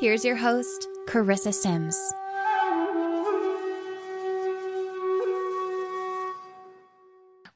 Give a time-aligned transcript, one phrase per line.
[0.00, 1.98] Here's your host, Carissa Sims.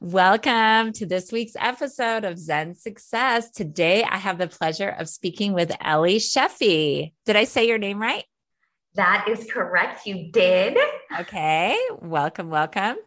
[0.01, 3.49] Welcome to this week's episode of Zen Success.
[3.49, 7.13] Today, I have the pleasure of speaking with Ellie Shefi.
[7.25, 8.25] Did I say your name right?
[8.95, 10.05] That is correct.
[10.05, 10.77] You did.
[11.21, 11.79] Okay.
[12.01, 12.97] Welcome, welcome.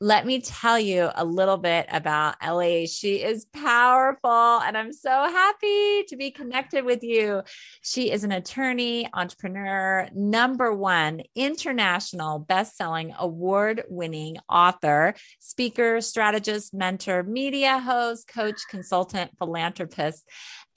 [0.00, 2.86] Let me tell you a little bit about Ellie.
[2.86, 7.42] She is powerful, and I'm so happy to be connected with you.
[7.82, 17.80] She is an attorney, entrepreneur, number one international best-selling, award-winning author, speaker, strategist, mentor, media
[17.80, 20.24] host, coach, consultant, philanthropist,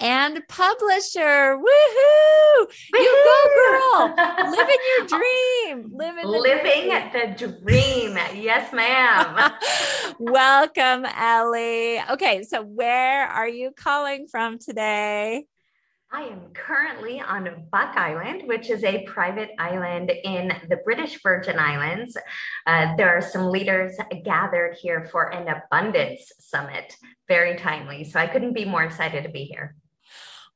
[0.01, 1.57] and publisher.
[1.57, 2.67] Woohoo!
[2.93, 4.15] You go, girl!
[4.51, 5.91] Living your dream.
[5.93, 7.37] Living, Living dream.
[7.37, 8.17] the dream.
[8.33, 9.53] Yes, ma'am.
[10.19, 12.01] Welcome, Ellie.
[12.11, 15.45] Okay, so where are you calling from today?
[16.13, 21.57] I am currently on Buck Island, which is a private island in the British Virgin
[21.57, 22.17] Islands.
[22.67, 26.93] Uh, there are some leaders gathered here for an abundance summit.
[27.29, 28.03] Very timely.
[28.03, 29.73] So I couldn't be more excited to be here.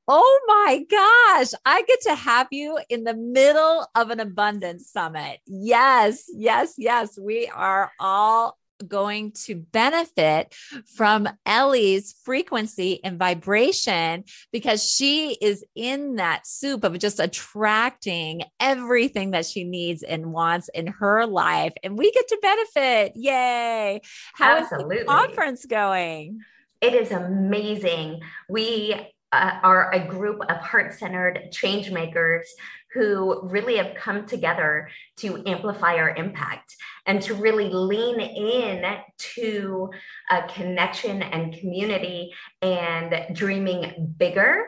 [0.07, 5.39] Oh my gosh, I get to have you in the middle of an abundance summit.
[5.47, 7.17] Yes, yes, yes.
[7.19, 10.53] We are all going to benefit
[10.95, 19.31] from Ellie's frequency and vibration because she is in that soup of just attracting everything
[19.31, 21.73] that she needs and wants in her life.
[21.83, 23.13] And we get to benefit.
[23.15, 24.01] Yay.
[24.33, 24.97] How Absolutely.
[24.97, 26.41] is the conference going?
[26.81, 28.21] It is amazing.
[28.49, 32.47] We uh, are a group of heart-centered change makers
[32.93, 36.75] who really have come together to amplify our impact
[37.05, 39.89] and to really lean in to
[40.31, 44.65] a connection and community and dreaming bigger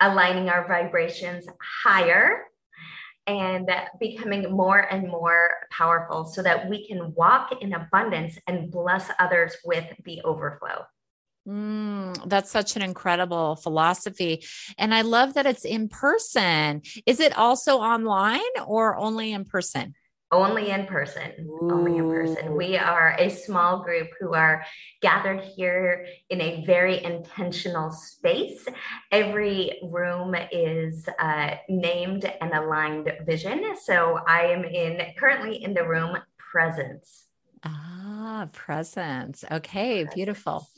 [0.00, 1.46] aligning our vibrations
[1.84, 2.44] higher
[3.26, 3.68] and
[3.98, 9.56] becoming more and more powerful so that we can walk in abundance and bless others
[9.64, 10.84] with the overflow.
[11.46, 14.44] Mm, that's such an incredible philosophy.
[14.78, 16.82] And I love that it's in person.
[17.06, 19.94] Is it also online or only in person?
[20.32, 21.32] Only in person.
[21.38, 21.68] Ooh.
[21.70, 22.56] Only in person.
[22.56, 24.64] We are a small group who are
[25.00, 28.66] gathered here in a very intentional space.
[29.12, 33.76] Every room is uh, named and aligned vision.
[33.84, 37.26] So I am in currently in the room presence.
[37.62, 39.44] Ah, presence.
[39.48, 40.14] Okay, presence.
[40.14, 40.68] beautiful.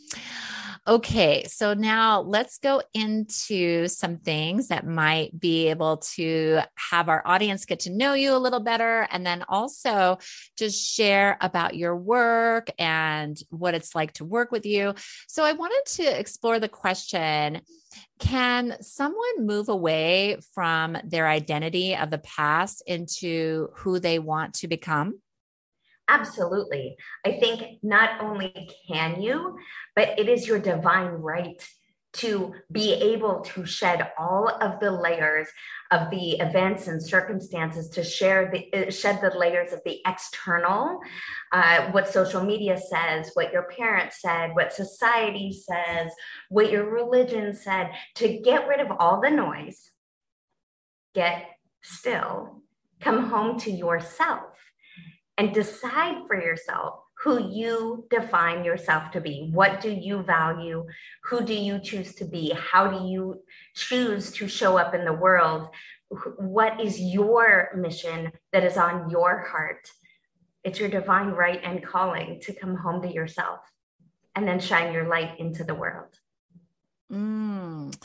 [0.89, 7.21] Okay, so now let's go into some things that might be able to have our
[7.27, 9.07] audience get to know you a little better.
[9.11, 10.17] And then also
[10.57, 14.95] just share about your work and what it's like to work with you.
[15.27, 17.61] So I wanted to explore the question
[18.19, 24.69] can someone move away from their identity of the past into who they want to
[24.69, 25.21] become?
[26.09, 26.97] Absolutely.
[27.25, 29.59] I think not only can you,
[29.95, 31.63] but it is your divine right
[32.15, 35.47] to be able to shed all of the layers
[35.91, 41.01] of the events and circumstances to share the uh, shed the layers of the external
[41.53, 46.11] uh, what social media says what your parents said what society says
[46.49, 49.91] what your religion said to get rid of all the noise
[51.15, 51.47] get
[51.83, 52.63] still
[53.01, 54.58] come home to yourself
[55.39, 59.51] and decide for yourself who you define yourself to be.
[59.53, 60.85] What do you value?
[61.25, 62.51] Who do you choose to be?
[62.51, 63.43] How do you
[63.75, 65.69] choose to show up in the world?
[66.39, 69.91] What is your mission that is on your heart?
[70.63, 73.61] It's your divine right and calling to come home to yourself
[74.35, 76.15] and then shine your light into the world.
[77.13, 77.97] Mm.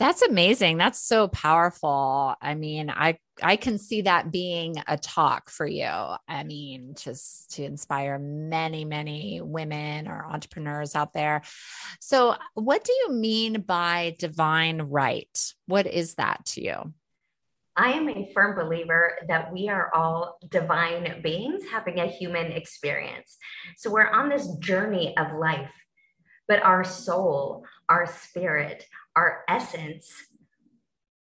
[0.00, 0.78] That's amazing.
[0.78, 2.34] That's so powerful.
[2.40, 5.84] I mean, I I can see that being a talk for you.
[5.84, 11.42] I mean, just to inspire many, many women or entrepreneurs out there.
[12.00, 15.52] So, what do you mean by divine right?
[15.66, 16.94] What is that to you?
[17.76, 23.36] I am a firm believer that we are all divine beings having a human experience.
[23.76, 25.74] So, we're on this journey of life,
[26.48, 28.86] but our soul, our spirit,
[29.16, 30.12] our essence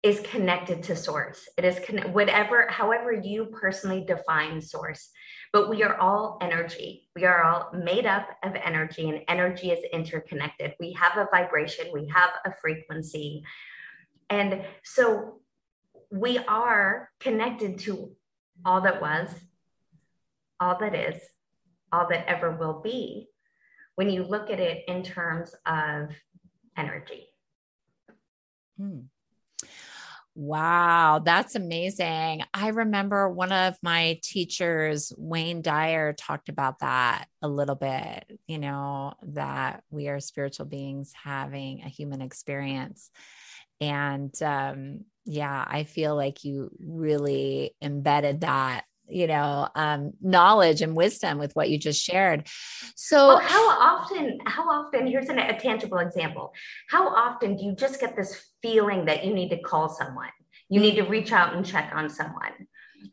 [0.02, 1.48] is connected to source.
[1.56, 5.10] It is con- whatever, however you personally define source.
[5.52, 7.08] But we are all energy.
[7.16, 10.74] We are all made up of energy, and energy is interconnected.
[10.78, 13.42] We have a vibration, we have a frequency.
[14.30, 15.40] And so
[16.10, 18.12] we are connected to
[18.64, 19.34] all that was,
[20.60, 21.20] all that is,
[21.92, 23.28] all that ever will be
[23.94, 26.10] when you look at it in terms of
[26.76, 27.27] energy.
[28.78, 29.00] Hmm.
[30.34, 32.42] Wow, that's amazing.
[32.54, 38.58] I remember one of my teachers, Wayne Dyer, talked about that a little bit, you
[38.58, 43.10] know, that we are spiritual beings having a human experience.
[43.80, 50.94] And um, yeah, I feel like you really embedded that you know um, knowledge and
[50.94, 52.46] wisdom with what you just shared.
[52.96, 56.52] So well, how often how often here's an, a tangible example.
[56.88, 60.30] How often do you just get this feeling that you need to call someone?
[60.68, 62.52] You need to reach out and check on someone.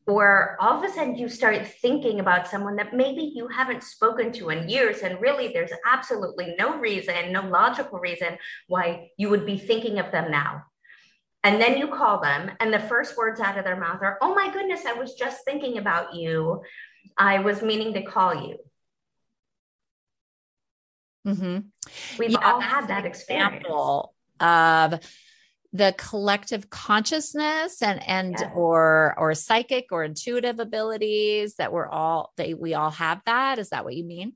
[0.08, 4.32] Or all of a sudden you start thinking about someone that maybe you haven't spoken
[4.34, 8.38] to in years and really there's absolutely no reason no logical reason
[8.68, 10.64] why you would be thinking of them now
[11.46, 14.34] and then you call them, and the first words out of their mouth are, Oh
[14.34, 16.64] my goodness, I was just thinking about you.
[17.18, 18.58] I was meaning to call you.
[21.28, 21.60] Mm-hmm.
[22.18, 23.64] We've yeah, all had that experience.
[24.40, 25.00] Of
[25.72, 28.52] the collective consciousness and and yeah.
[28.56, 33.70] or or psychic or intuitive abilities that we're all that we all have that is
[33.70, 34.34] that what you mean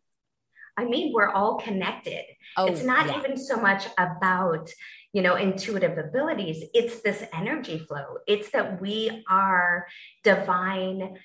[0.79, 2.23] i mean we're all connected.
[2.57, 3.17] Oh, it's not yeah.
[3.19, 4.69] even so much about
[5.13, 6.63] you know intuitive abilities.
[6.73, 8.19] It's this energy flow.
[8.27, 9.87] It's that we are
[10.23, 11.17] divine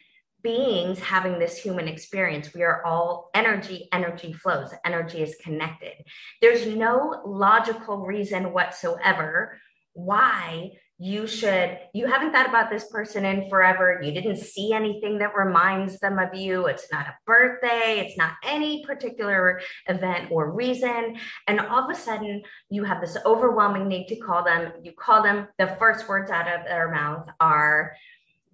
[0.42, 2.52] beings having this human experience.
[2.52, 4.70] We are all energy energy flows.
[4.84, 5.94] Energy is connected.
[6.42, 9.58] There's no logical reason whatsoever
[9.94, 14.00] why you should you haven't thought about this person in forever.
[14.02, 16.66] You didn't see anything that reminds them of you.
[16.66, 17.98] It's not a birthday.
[17.98, 21.16] It's not any particular event or reason.
[21.48, 24.72] And all of a sudden you have this overwhelming need to call them.
[24.82, 25.48] You call them.
[25.58, 27.94] The first words out of their mouth are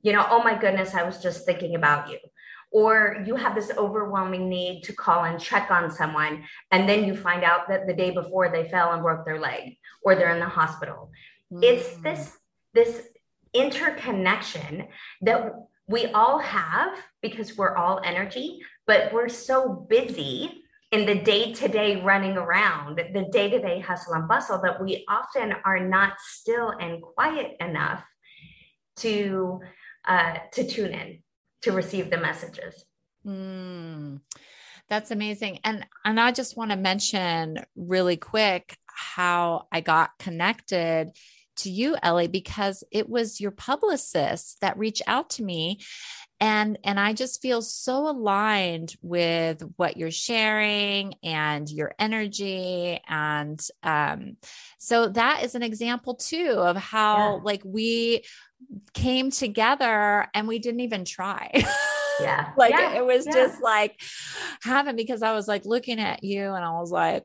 [0.02, 2.18] you know oh my goodness i was just thinking about you.
[2.72, 7.16] Or you have this overwhelming need to call and check on someone and then you
[7.16, 10.38] find out that the day before they fell and broke their leg or they're in
[10.38, 11.10] the hospital
[11.50, 12.02] it's mm.
[12.02, 12.36] this
[12.74, 13.02] this
[13.52, 14.86] interconnection
[15.22, 15.52] that
[15.88, 20.62] we all have because we're all energy, but we're so busy
[20.92, 24.82] in the day to day running around, the day to day hustle and bustle, that
[24.82, 28.04] we often are not still and quiet enough
[28.96, 29.60] to
[30.06, 31.22] uh, to tune in
[31.62, 32.84] to receive the messages.
[33.26, 34.20] Mm,
[34.88, 41.10] that's amazing, and and I just want to mention really quick how I got connected
[41.60, 45.80] to you, Ellie, because it was your publicist that reached out to me.
[46.42, 52.98] And, and I just feel so aligned with what you're sharing and your energy.
[53.06, 54.38] And um,
[54.78, 57.40] so that is an example too of how yeah.
[57.42, 58.24] like we
[58.94, 61.50] came together and we didn't even try.
[62.20, 62.52] Yeah.
[62.56, 62.94] like yeah.
[62.94, 63.32] it was yeah.
[63.32, 64.00] just like
[64.62, 67.22] having because I was like looking at you and I was like,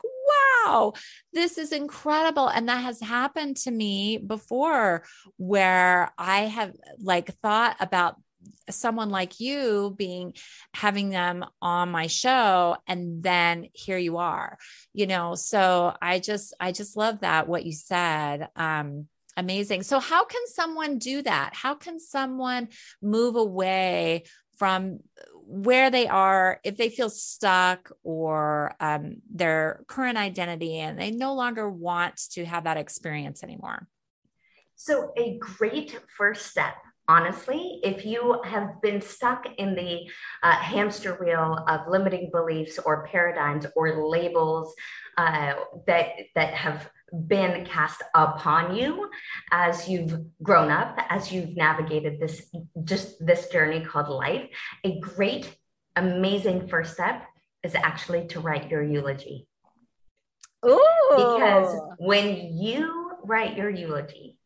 [0.65, 0.93] wow,
[1.33, 2.47] this is incredible.
[2.47, 5.03] And that has happened to me before
[5.37, 8.15] where I have like thought about
[8.69, 10.33] someone like you being
[10.73, 14.57] having them on my show and then here you are
[14.93, 19.83] you know so i just i just love that what you said um amazing.
[19.83, 21.51] So how can someone do that?
[21.53, 22.69] How can someone
[23.01, 24.23] move away
[24.57, 24.99] from
[25.47, 31.35] where they are if they feel stuck or um, their current identity and they no
[31.35, 33.87] longer want to have that experience anymore?
[34.75, 36.75] So a great first step
[37.07, 40.09] honestly if you have been stuck in the
[40.41, 44.73] uh, hamster wheel of limiting beliefs or paradigms or labels
[45.17, 45.53] uh,
[45.87, 49.09] that that have been cast upon you
[49.51, 52.51] as you've grown up, as you've navigated this
[52.83, 54.49] just this journey called life.
[54.83, 55.55] A great,
[55.95, 57.25] amazing first step
[57.63, 59.47] is actually to write your eulogy.
[60.65, 60.79] Ooh.
[61.11, 64.37] Because when you write your eulogy,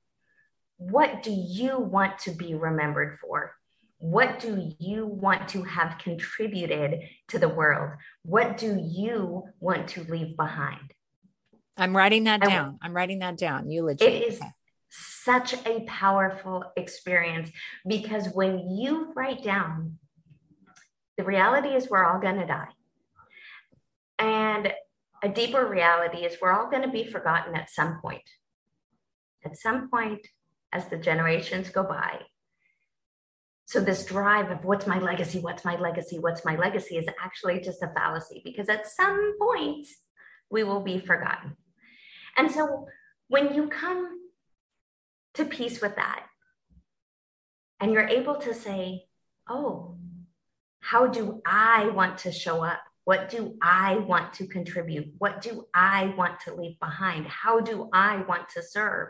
[0.77, 3.53] what do you want to be remembered for?
[3.97, 7.91] What do you want to have contributed to the world?
[8.23, 10.93] What do you want to leave behind?
[11.79, 12.77] I'm writing that down.
[12.81, 13.69] I'm writing that down.
[13.69, 14.05] Eulogy.
[14.05, 14.51] It is okay.
[14.89, 17.51] such a powerful experience
[17.87, 19.97] because when you write down,
[21.17, 22.69] the reality is we're all going to die.
[24.17, 24.73] And
[25.23, 28.23] a deeper reality is we're all going to be forgotten at some point.
[29.45, 30.27] At some point,
[30.71, 32.21] as the generations go by.
[33.65, 37.59] So, this drive of what's my legacy, what's my legacy, what's my legacy is actually
[37.61, 39.87] just a fallacy because at some point
[40.49, 41.55] we will be forgotten.
[42.37, 42.87] And so,
[43.27, 44.19] when you come
[45.35, 46.25] to peace with that
[47.79, 49.05] and you're able to say,
[49.47, 49.97] oh,
[50.79, 52.79] how do I want to show up?
[53.03, 55.13] What do I want to contribute?
[55.17, 57.25] What do I want to leave behind?
[57.27, 59.09] How do I want to serve?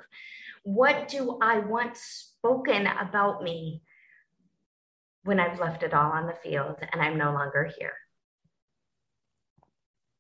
[0.64, 3.82] What do I want spoken about me
[5.24, 7.94] when I've left it all on the field and I'm no longer here?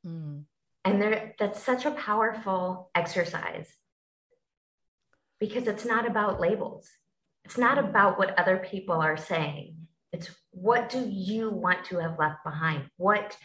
[0.06, 0.46] Mm.
[0.90, 3.72] And there, that's such a powerful exercise
[5.40, 6.90] because it's not about labels.
[7.46, 9.76] It's not about what other people are saying.
[10.12, 12.90] It's what do you want to have left behind?
[12.98, 13.38] What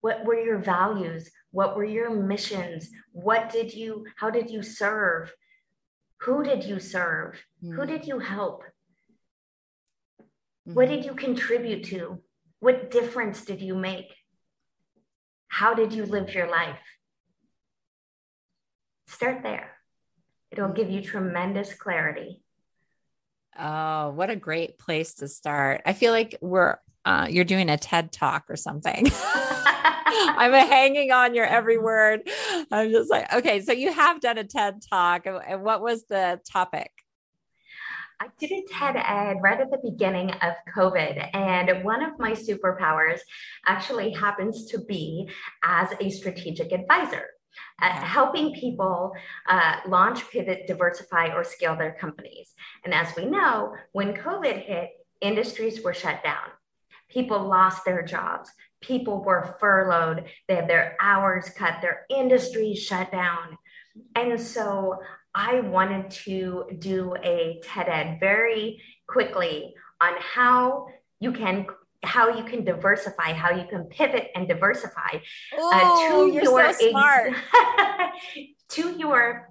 [0.00, 1.30] what were your values?
[1.50, 2.88] What were your missions?
[3.12, 5.32] What did you how did you serve?
[6.20, 7.42] Who did you serve?
[7.62, 7.74] Mm.
[7.74, 8.62] Who did you help?
[10.68, 10.74] Mm.
[10.74, 12.22] What did you contribute to?
[12.60, 14.14] What difference did you make?
[15.48, 16.78] How did you live your life?
[19.06, 19.70] Start there.
[20.50, 22.42] It'll give you tremendous clarity.
[23.58, 25.82] Oh, what a great place to start.
[25.86, 29.06] I feel like we're uh, you're doing a TED talk or something.
[29.24, 32.28] I'm hanging on your every word.
[32.70, 35.26] I'm just like, okay, so you have done a TED talk.
[35.26, 36.90] And what was the topic?
[38.20, 41.34] I did a TED Ed right at the beginning of COVID.
[41.34, 43.20] And one of my superpowers
[43.66, 45.28] actually happens to be
[45.62, 47.26] as a strategic advisor.
[47.80, 49.12] Uh, helping people
[49.48, 52.52] uh, launch, pivot, diversify, or scale their companies.
[52.84, 54.90] And as we know, when COVID hit,
[55.22, 56.48] industries were shut down.
[57.08, 58.50] People lost their jobs.
[58.82, 60.24] People were furloughed.
[60.48, 61.80] They had their hours cut.
[61.80, 63.56] Their industries shut down.
[64.14, 64.98] And so
[65.36, 70.86] I wanted to do a TED Ed very quickly on how
[71.20, 71.66] you can
[72.02, 75.18] how you can diversify, how you can pivot and diversify
[75.58, 77.36] Ooh, uh, to your so ex-
[78.70, 79.48] to your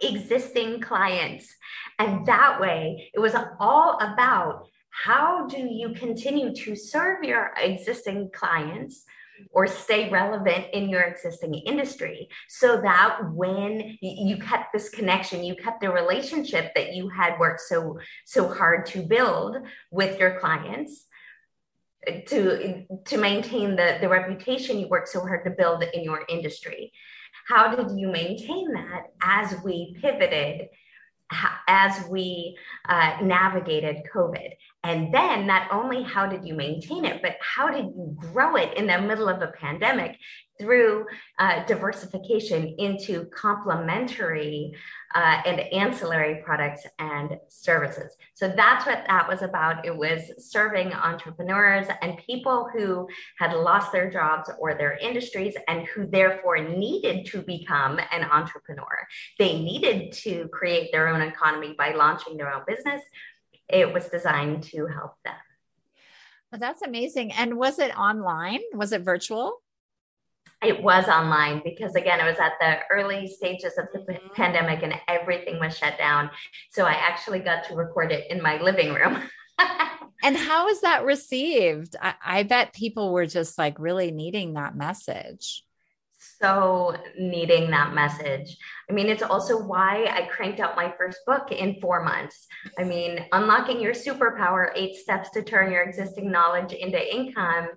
[0.00, 1.52] existing clients.
[1.98, 8.30] And that way, it was all about how do you continue to serve your existing
[8.32, 9.04] clients
[9.52, 15.54] or stay relevant in your existing industry so that when you kept this connection you
[15.54, 19.56] kept the relationship that you had worked so so hard to build
[19.90, 21.04] with your clients
[22.26, 26.92] to to maintain the the reputation you worked so hard to build in your industry
[27.48, 30.68] how did you maintain that as we pivoted
[31.68, 32.56] as we
[32.88, 34.50] uh, navigated COVID.
[34.86, 38.78] And then not only how did you maintain it, but how did you grow it
[38.78, 40.16] in the middle of a pandemic
[40.60, 41.06] through
[41.40, 44.72] uh, diversification into complementary
[45.14, 48.16] uh, and ancillary products and services.
[48.34, 49.84] So that's what that was about.
[49.84, 55.86] It was serving entrepreneurs and people who had lost their jobs or their industries and
[55.88, 59.06] who therefore needed to become an entrepreneur.
[59.38, 63.02] They needed to create their own economy by launching their own business.
[63.68, 65.34] It was designed to help them.
[66.50, 67.32] Well, that's amazing.
[67.32, 68.60] And was it online?
[68.74, 69.60] Was it virtual?
[70.62, 74.34] it was online because again it was at the early stages of the mm-hmm.
[74.34, 76.30] pandemic and everything was shut down
[76.70, 79.22] so i actually got to record it in my living room
[80.24, 84.76] and how was that received I, I bet people were just like really needing that
[84.76, 85.62] message
[86.40, 88.56] so needing that message.
[88.88, 92.46] I mean, it's also why I cranked out my first book in four months.
[92.78, 97.68] I mean, Unlocking Your Superpower Eight Steps to Turn Your Existing Knowledge into Income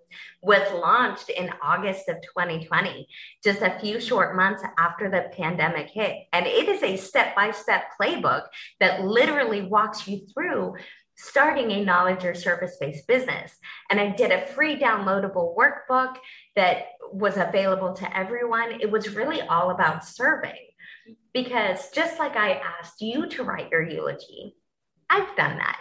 [0.42, 3.08] was launched in August of 2020,
[3.44, 6.16] just a few short months after the pandemic hit.
[6.34, 8.44] And it is a step by step playbook
[8.80, 10.76] that literally walks you through
[11.20, 13.52] starting a knowledge or service based business.
[13.90, 16.16] And I did a free downloadable workbook
[16.56, 18.80] that was available to everyone.
[18.80, 20.68] It was really all about serving
[21.34, 24.56] because just like I asked you to write your eulogy,
[25.10, 25.80] I've done that.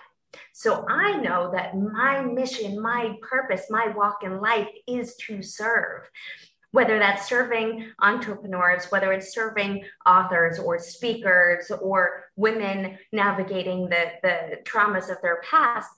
[0.52, 6.08] So I know that my mission, my purpose, my walk in life is to serve
[6.70, 14.58] whether that's serving entrepreneurs, whether it's serving authors or speakers or women navigating the, the
[14.64, 15.90] traumas of their past,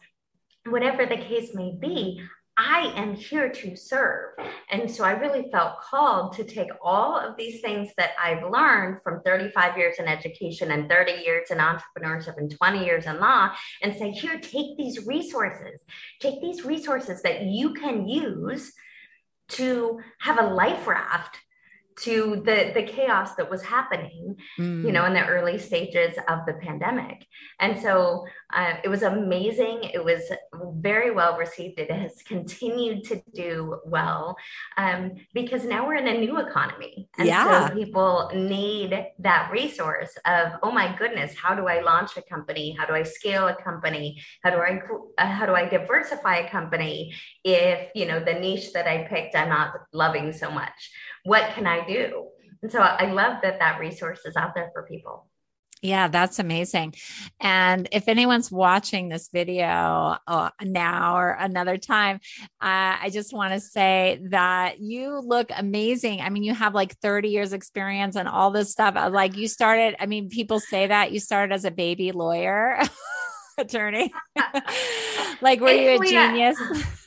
[0.66, 2.22] whatever the case may be,
[2.62, 4.34] I am here to serve.
[4.70, 9.02] And so I really felt called to take all of these things that I've learned
[9.02, 13.50] from 35 years in education and 30 years in entrepreneurship and 20 years in law
[13.82, 15.82] and say, here, take these resources,
[16.20, 18.72] take these resources that you can use
[19.48, 21.38] to have a life raft
[22.02, 24.84] to the the chaos that was happening mm.
[24.84, 27.26] you know in the early stages of the pandemic.
[27.58, 29.84] And so uh, it was amazing.
[29.94, 30.22] It was
[30.74, 31.78] very well received.
[31.78, 34.36] It has continued to do well
[34.76, 37.08] um, because now we're in a new economy.
[37.18, 37.68] And yeah.
[37.68, 42.76] so people need that resource of oh my goodness how do i launch a company?
[42.78, 44.20] How do i scale a company?
[44.42, 44.80] How do i
[45.18, 47.14] uh, how do i diversify a company
[47.44, 50.90] if you know the niche that i picked i'm not loving so much
[51.24, 52.28] what can I do?
[52.62, 55.26] And so I love that that resource is out there for people.
[55.82, 56.94] Yeah, that's amazing.
[57.40, 62.16] And if anyone's watching this video uh, now or another time,
[62.60, 66.20] uh, I just want to say that you look amazing.
[66.20, 68.94] I mean, you have like 30 years experience and all this stuff.
[68.94, 72.78] Uh, like you started, I mean, people say that you started as a baby lawyer,
[73.58, 74.12] attorney.
[75.40, 76.60] like, were you a genius?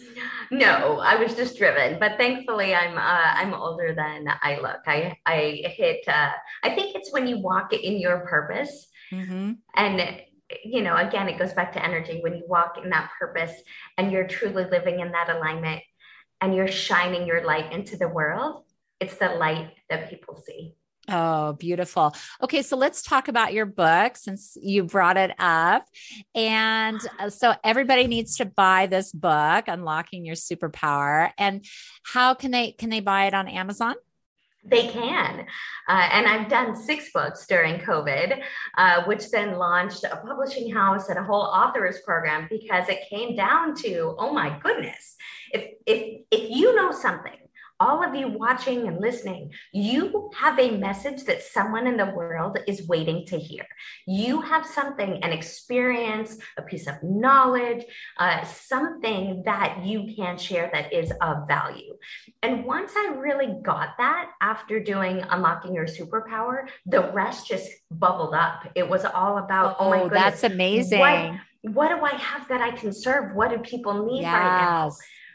[0.54, 2.00] no, I was just driven.
[2.00, 4.82] But thankfully, I'm uh, I'm older than I look.
[4.86, 6.08] I I hit.
[6.08, 6.32] Uh,
[6.64, 9.54] I think it's when you walk in your purpose, mm-hmm.
[9.76, 10.22] and
[10.64, 12.20] you know, again, it goes back to energy.
[12.22, 13.54] When you walk in that purpose,
[13.98, 15.82] and you're truly living in that alignment,
[16.40, 18.64] and you're shining your light into the world,
[19.00, 20.76] it's the light that people see.
[21.10, 22.16] Oh, beautiful.
[22.42, 25.86] Okay, so let's talk about your book since you brought it up.
[26.34, 31.32] And uh, so everybody needs to buy this book, Unlocking Your Superpower.
[31.38, 31.66] And
[32.04, 33.96] how can they can they buy it on Amazon?
[34.66, 35.46] They can.
[35.90, 38.42] Uh, and I've done six books during COVID,
[38.78, 43.36] uh, which then launched a publishing house and a whole authors program because it came
[43.36, 45.18] down to, oh my goodness,
[45.52, 47.43] if if if you know something
[47.84, 52.58] all of you watching and listening, you have a message that someone in the world
[52.66, 53.66] is waiting to hear.
[54.08, 57.84] You have something, an experience, a piece of knowledge,
[58.18, 61.94] uh, something that you can share that is of value.
[62.42, 68.34] And once I really got that after doing Unlocking Your Superpower, the rest just bubbled
[68.34, 68.66] up.
[68.76, 70.22] It was all about, oh, oh my goodness.
[70.22, 71.00] That's amazing.
[71.00, 73.36] What, what do I have that I can serve?
[73.36, 74.34] What do people need yes.
[74.34, 74.92] right now?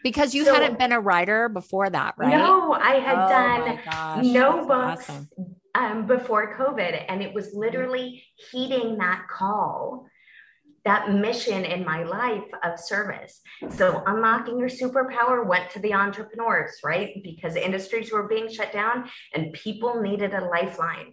[0.08, 2.30] Because you so, hadn't been a writer before that, right?
[2.30, 5.28] No, I had oh done gosh, no books awesome.
[5.74, 10.06] um, before COVID, and it was literally heeding that call,
[10.86, 13.42] that mission in my life of service.
[13.68, 17.20] So, unlocking your superpower went to the entrepreneurs, right?
[17.22, 21.12] Because industries were being shut down and people needed a lifeline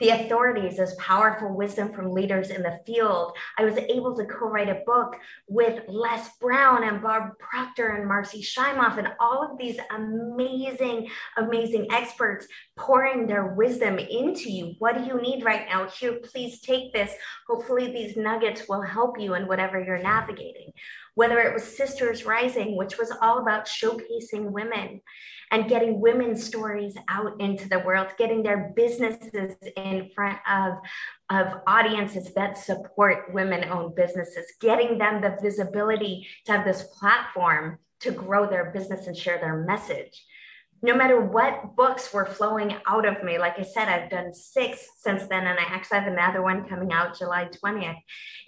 [0.00, 3.32] the authorities as powerful wisdom from leaders in the field.
[3.56, 5.16] I was able to co write a book
[5.48, 11.88] with Les Brown and Bob Proctor and Marci Shimoff and all of these amazing, amazing
[11.90, 12.46] experts
[12.78, 14.74] pouring their wisdom into you.
[14.78, 15.88] What do you need right now?
[15.88, 17.12] Here, please take this.
[17.46, 20.72] Hopefully, these nuggets will help you in whatever you're navigating
[21.18, 25.00] whether it was Sisters Rising, which was all about showcasing women
[25.50, 30.74] and getting women's stories out into the world, getting their businesses in front of,
[31.28, 37.80] of audiences that support women owned businesses, getting them the visibility to have this platform
[37.98, 40.24] to grow their business and share their message
[40.82, 44.86] no matter what books were flowing out of me, like I said, I've done six
[44.98, 47.98] since then, and I actually have another one coming out July 20th.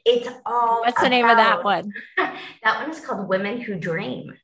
[0.04, 1.92] It's all what's the name of that one?
[2.16, 4.34] that one is called Women Who Dream.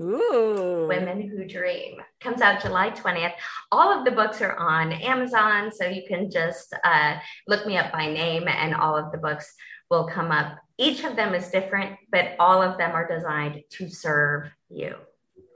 [0.00, 0.86] Ooh.
[0.88, 3.34] Women Who Dream comes out July 20th.
[3.70, 7.92] All of the books are on Amazon, so you can just uh, look me up
[7.92, 9.54] by name, and all of the books
[9.90, 10.58] will come up.
[10.78, 14.96] Each of them is different, but all of them are designed to serve you.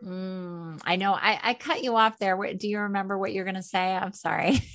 [0.04, 1.12] Mm, I know.
[1.12, 2.37] I, I cut you off there.
[2.54, 3.94] Do you remember what you're going to say?
[3.94, 4.61] I'm sorry.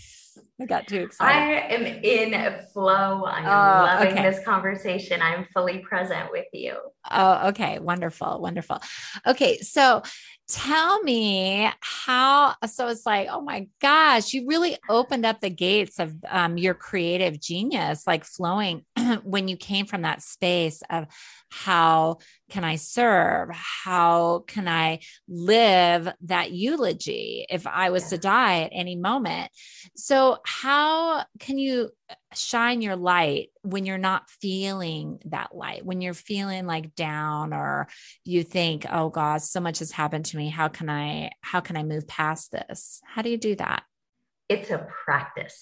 [0.61, 1.37] I got too excited.
[1.37, 3.23] I am in flow.
[3.23, 4.29] I am oh, loving okay.
[4.29, 5.21] this conversation.
[5.21, 6.75] I'm fully present with you.
[7.09, 7.79] Oh, okay.
[7.79, 8.39] Wonderful.
[8.39, 8.79] Wonderful.
[9.27, 9.59] Okay.
[9.59, 10.03] So
[10.47, 15.99] tell me how so it's like oh my gosh you really opened up the gates
[15.99, 18.83] of um, your creative genius like flowing
[19.23, 21.05] when you came from that space of
[21.49, 22.17] how
[22.49, 23.49] can I serve?
[23.51, 29.49] How can I live that eulogy if I was to die at any moment?
[29.95, 31.89] So, how can you
[32.35, 37.87] shine your light when you're not feeling that light, when you're feeling like down or
[38.25, 40.49] you think, oh God, so much has happened to me.
[40.49, 43.01] How can I, how can I move past this?
[43.05, 43.83] How do you do that?
[44.49, 45.57] It's a practice.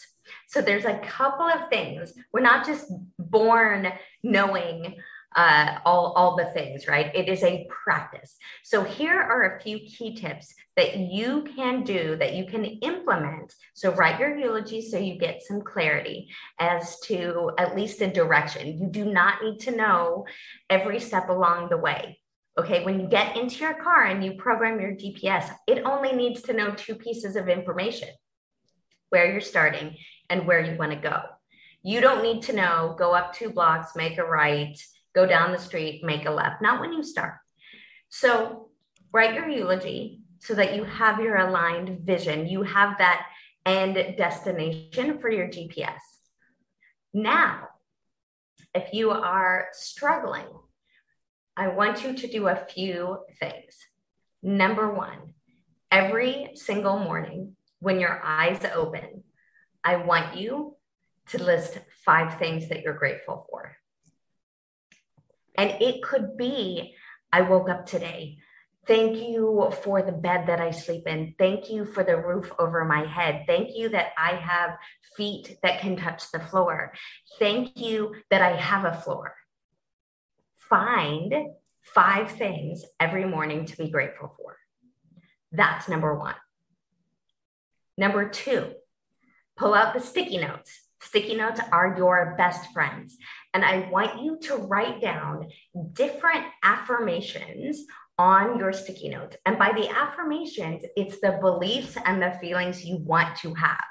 [0.47, 2.13] So there's a couple of things.
[2.33, 3.91] We're not just born
[4.23, 4.95] knowing
[5.35, 7.13] uh, all, all the things, right?
[7.15, 8.35] It is a practice.
[8.63, 13.53] So here are a few key tips that you can do that you can implement.
[13.73, 18.77] So write your eulogy so you get some clarity as to at least a direction.
[18.77, 20.25] You do not need to know
[20.69, 22.19] every step along the way.
[22.57, 26.41] Okay, when you get into your car and you program your GPS, it only needs
[26.43, 28.09] to know two pieces of information
[29.09, 29.95] where you're starting
[30.29, 31.21] and where you want to go.
[31.83, 34.77] You don't need to know go up two blocks, make a right,
[35.13, 37.35] go down the street, make a left, not when you start.
[38.09, 38.69] So
[39.11, 42.47] write your eulogy so that you have your aligned vision.
[42.47, 43.27] You have that
[43.65, 45.99] end destination for your GPS.
[47.13, 47.67] Now,
[48.73, 50.47] if you are struggling,
[51.57, 53.77] I want you to do a few things.
[54.41, 55.33] Number one,
[55.91, 59.23] every single morning when your eyes open,
[59.83, 60.77] I want you
[61.29, 63.75] to list five things that you're grateful for.
[65.55, 66.95] And it could be
[67.31, 68.37] I woke up today.
[68.87, 71.35] Thank you for the bed that I sleep in.
[71.37, 73.43] Thank you for the roof over my head.
[73.45, 74.77] Thank you that I have
[75.15, 76.93] feet that can touch the floor.
[77.37, 79.35] Thank you that I have a floor.
[80.57, 81.33] Find
[81.81, 84.57] five things every morning to be grateful for.
[85.51, 86.35] That's number one.
[87.97, 88.71] Number two,
[89.57, 90.81] pull out the sticky notes.
[91.01, 93.17] Sticky notes are your best friends.
[93.53, 95.49] And I want you to write down
[95.93, 97.83] different affirmations
[98.17, 99.35] on your sticky notes.
[99.45, 103.83] And by the affirmations, it's the beliefs and the feelings you want to have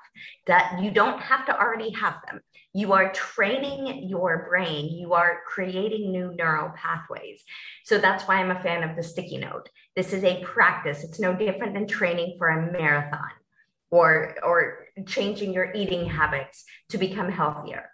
[0.46, 2.40] that you don't have to already have them.
[2.72, 7.42] You are training your brain, you are creating new neural pathways.
[7.84, 9.68] So that's why I'm a fan of the sticky note.
[9.96, 13.30] This is a practice, it's no different than training for a marathon
[13.90, 17.90] or, or changing your eating habits to become healthier.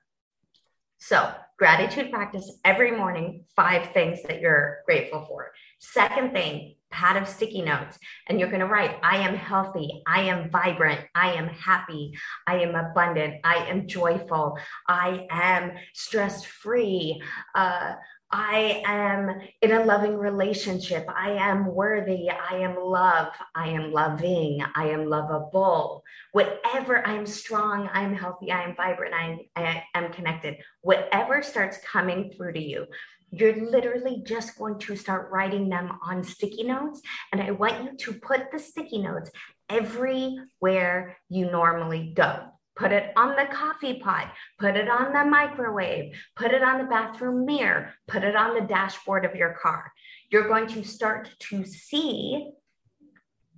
[0.98, 5.52] So, gratitude practice every morning, five things that you're grateful for.
[5.78, 10.22] Second thing, pad of sticky notes, and you're going to write, I am healthy, I
[10.22, 12.16] am vibrant, I am happy,
[12.46, 17.22] I am abundant, I am joyful, I am stress free.
[17.54, 17.94] Uh,
[18.30, 21.06] I am in a loving relationship.
[21.08, 22.28] I am worthy.
[22.28, 23.28] I am love.
[23.54, 24.64] I am loving.
[24.74, 26.02] I am lovable.
[26.32, 27.88] Whatever, I am strong.
[27.92, 28.50] I am healthy.
[28.50, 29.14] I am vibrant.
[29.14, 30.56] I I am connected.
[30.82, 32.86] Whatever starts coming through to you,
[33.30, 37.02] you're literally just going to start writing them on sticky notes.
[37.32, 39.30] And I want you to put the sticky notes
[39.68, 42.48] everywhere you normally go.
[42.76, 46.84] Put it on the coffee pot, put it on the microwave, put it on the
[46.84, 49.90] bathroom mirror, put it on the dashboard of your car.
[50.30, 52.50] You're going to start to see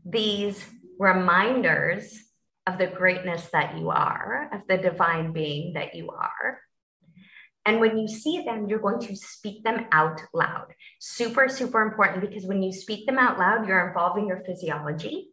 [0.05, 0.65] these
[1.01, 2.17] reminders
[2.67, 6.61] of the greatness that you are, of the divine being that you are.
[7.65, 10.69] And when you see them, you're going to speak them out loud.
[11.01, 15.31] Super, super important because when you speak them out loud, you're involving your physiology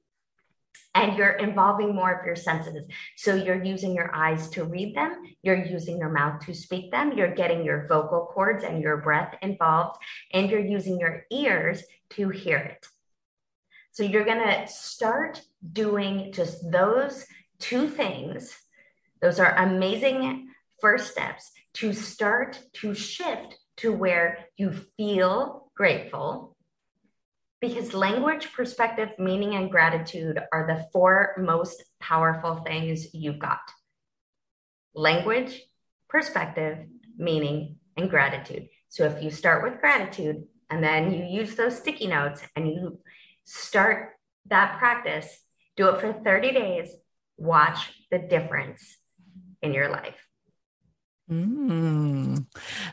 [0.96, 2.86] and you're involving more of your senses.
[3.18, 7.12] So you're using your eyes to read them, you're using your mouth to speak them,
[7.18, 10.00] you're getting your vocal cords and your breath involved,
[10.34, 12.88] and you're using your ears to hear it.
[13.92, 17.26] So you're going to start doing just those
[17.60, 18.58] two things.
[19.22, 26.55] Those are amazing first steps to start to shift to where you feel grateful
[27.62, 33.60] because language, perspective, meaning, and gratitude are the four most powerful things you've got
[34.96, 35.62] language,
[36.08, 36.78] perspective,
[37.18, 38.68] meaning, and gratitude.
[38.90, 43.00] So if you start with gratitude and then you use those sticky notes and you
[43.44, 44.14] start
[44.48, 45.28] that practice,
[45.76, 46.90] do it for 30 days,
[47.38, 48.98] watch the difference
[49.62, 50.25] in your life.
[51.30, 52.46] Mm,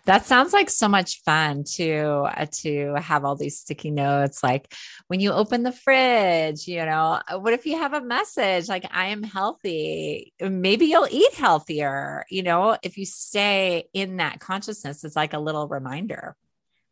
[0.06, 4.42] that sounds like so much fun to uh, to have all these sticky notes.
[4.42, 4.72] Like
[5.08, 8.86] when you open the fridge, you know, uh, what if you have a message like
[8.90, 10.32] "I am healthy"?
[10.40, 12.24] Maybe you'll eat healthier.
[12.30, 16.34] You know, if you stay in that consciousness, it's like a little reminder.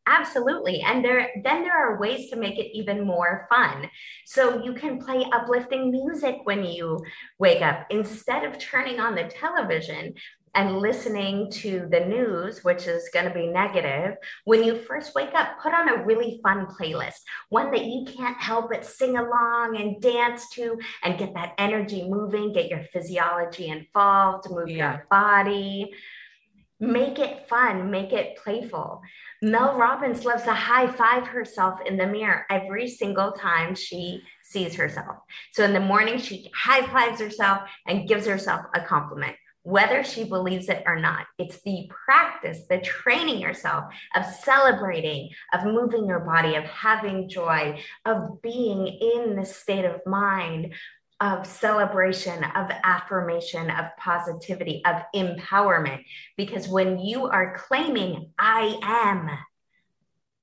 [0.07, 0.81] Absolutely.
[0.81, 3.89] And there then there are ways to make it even more fun.
[4.27, 6.99] So you can play uplifting music when you
[7.39, 10.15] wake up instead of turning on the television
[10.55, 15.35] and listening to the news, which is going to be negative, when you first wake
[15.35, 19.77] up, put on a really fun playlist, one that you can't help but sing along
[19.77, 24.77] and dance to and get that energy moving, get your physiology involved, move yeah.
[24.93, 25.91] your body.
[26.83, 29.03] Make it fun, make it playful.
[29.43, 34.75] Mel Robbins loves to high five herself in the mirror every single time she sees
[34.75, 35.19] herself.
[35.53, 40.25] So in the morning, she high fives herself and gives herself a compliment whether she
[40.25, 41.27] believes it or not.
[41.39, 47.81] It's the practice, the training yourself of celebrating, of moving your body, of having joy,
[48.05, 50.75] of being in the state of mind
[51.23, 56.03] of celebration, of affirmation, of positivity, of empowerment.
[56.39, 59.29] Because when you are claiming, I am,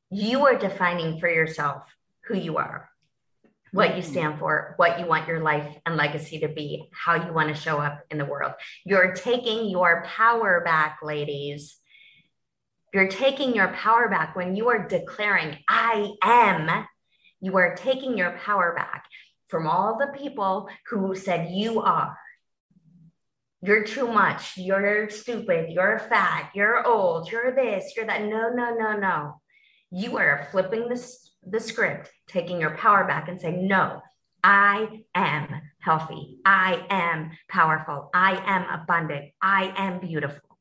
[0.09, 1.83] You are defining for yourself
[2.27, 2.89] who you are,
[3.71, 4.11] what you mm-hmm.
[4.11, 7.55] stand for, what you want your life and legacy to be, how you want to
[7.61, 8.53] show up in the world.
[8.85, 11.77] You're taking your power back, ladies.
[12.93, 16.85] You're taking your power back when you are declaring, I am.
[17.39, 19.05] You are taking your power back
[19.47, 22.17] from all the people who said you are.
[23.61, 24.57] You're too much.
[24.57, 25.71] You're stupid.
[25.71, 26.51] You're fat.
[26.53, 27.31] You're old.
[27.31, 27.93] You're this.
[27.95, 28.23] You're that.
[28.23, 29.41] No, no, no, no.
[29.91, 34.01] You are flipping this, the script, taking your power back and saying, no,
[34.43, 36.37] I am healthy.
[36.45, 38.09] I am powerful.
[38.13, 39.31] I am abundant.
[39.41, 40.57] I am beautiful.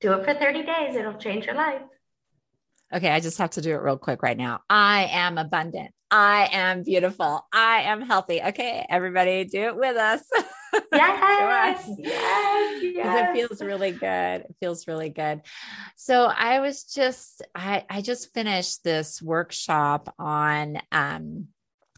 [0.00, 0.96] Do it for 30 days.
[0.96, 1.82] It'll change your life.
[2.92, 4.60] Okay, I just have to do it real quick right now.
[4.68, 5.90] I am abundant.
[6.10, 7.44] I am beautiful.
[7.52, 8.40] I am healthy.
[8.40, 10.22] Okay, everybody, do it with us.
[10.92, 13.30] Yes, yes, yes.
[13.30, 14.40] It feels really good.
[14.42, 15.42] It feels really good.
[15.96, 21.48] So I was just, I, I just finished this workshop on um,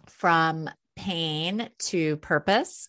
[0.08, 2.88] from pain to purpose.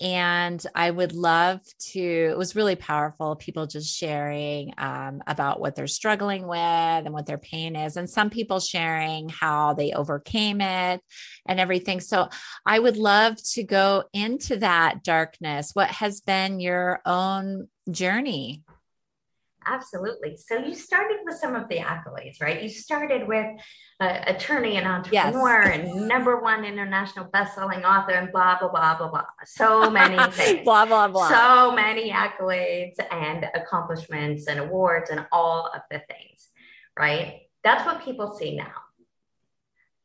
[0.00, 1.60] And I would love
[1.92, 3.36] to, it was really powerful.
[3.36, 7.96] People just sharing um, about what they're struggling with and what their pain is.
[7.96, 11.00] And some people sharing how they overcame it
[11.46, 12.00] and everything.
[12.00, 12.28] So
[12.66, 15.70] I would love to go into that darkness.
[15.74, 18.63] What has been your own journey?
[19.66, 20.36] Absolutely.
[20.36, 22.62] So you started with some of the accolades, right?
[22.62, 23.46] You started with
[24.00, 25.88] uh, attorney and entrepreneur yes.
[25.88, 29.24] and number one international best-selling author and blah blah blah blah blah.
[29.44, 30.64] So many things.
[30.64, 31.28] blah blah blah.
[31.28, 36.48] So many accolades and accomplishments and awards and all of the things,
[36.98, 37.42] right?
[37.62, 38.72] That's what people see now.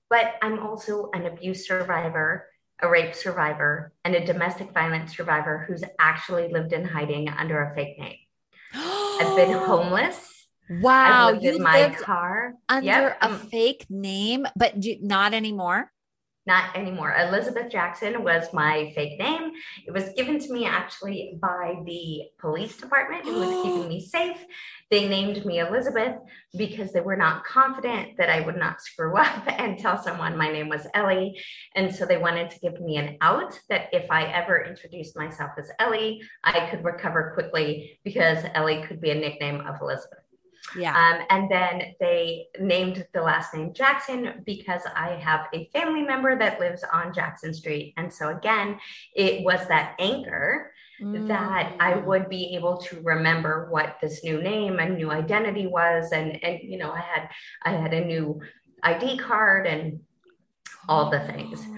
[0.09, 2.47] But I'm also an abuse survivor,
[2.81, 7.75] a rape survivor, and a domestic violence survivor who's actually lived in hiding under a
[7.75, 8.17] fake name.
[9.19, 10.47] I've been homeless.
[10.81, 11.31] Wow.
[11.31, 13.17] You in my car under yep.
[13.21, 15.91] a um, fake name, but do, not anymore.
[16.45, 17.15] Not anymore.
[17.15, 19.51] Elizabeth Jackson was my fake name.
[19.85, 24.37] It was given to me actually by the police department who was keeping me safe.
[24.89, 26.15] They named me Elizabeth
[26.57, 30.51] because they were not confident that I would not screw up and tell someone my
[30.51, 31.39] name was Ellie.
[31.75, 35.51] And so they wanted to give me an out that if I ever introduced myself
[35.57, 40.19] as Ellie, I could recover quickly because Ellie could be a nickname of Elizabeth.
[40.77, 40.95] Yeah.
[40.95, 46.37] Um, and then they named the last name Jackson because I have a family member
[46.37, 47.93] that lives on Jackson Street.
[47.97, 48.79] And so, again,
[49.15, 50.71] it was that anchor
[51.01, 51.27] mm.
[51.27, 52.05] that I mm.
[52.05, 56.11] would be able to remember what this new name and new identity was.
[56.11, 57.29] And, and, you know, I had,
[57.63, 58.41] I had a new
[58.83, 60.01] ID card and
[60.87, 61.65] all the things.
[61.67, 61.75] Oh.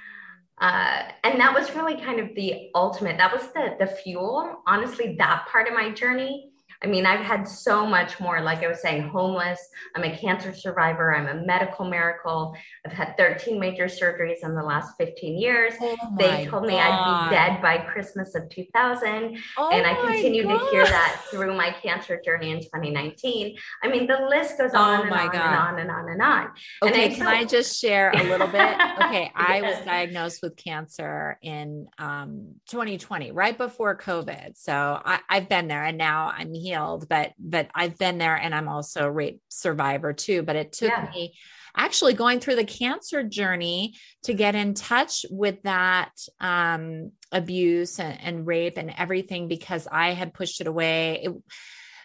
[0.62, 5.16] Uh, and that was really kind of the ultimate that was the the fuel honestly
[5.18, 6.51] that part of my journey
[6.84, 9.60] I mean, I've had so much more, like I was saying, homeless.
[9.96, 11.15] I'm a cancer survivor.
[11.15, 12.56] I'm a medical miracle.
[12.86, 15.76] I've had 13 major surgeries in the last 15 years.
[15.80, 16.67] Oh they told God.
[16.67, 19.38] me I'd be dead by Christmas of 2000.
[19.58, 23.56] Oh and I continue to hear that through my cancer journey in 2019.
[23.84, 26.50] I mean, the list goes on, oh and, on and on and on and on.
[26.82, 28.78] Okay, and I can I just share a little bit?
[29.02, 34.58] Okay, I was diagnosed with cancer in um, 2020, right before COVID.
[34.58, 38.36] So I, I've been there and now I'm here healed, but but I've been there
[38.36, 40.44] and I'm also a rape survivor too.
[40.44, 41.10] But it took yeah.
[41.14, 41.34] me
[41.76, 48.20] actually going through the cancer journey to get in touch with that um, abuse and,
[48.22, 51.22] and rape and everything because I had pushed it away.
[51.24, 51.32] It,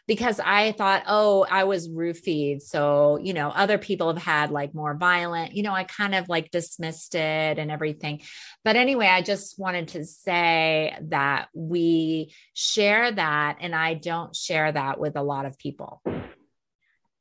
[0.06, 2.62] because I thought, oh, I was roofied.
[2.62, 6.28] So, you know, other people have had like more violent, you know, I kind of
[6.28, 8.22] like dismissed it and everything.
[8.64, 14.70] But anyway, I just wanted to say that we share that, and I don't share
[14.70, 16.02] that with a lot of people.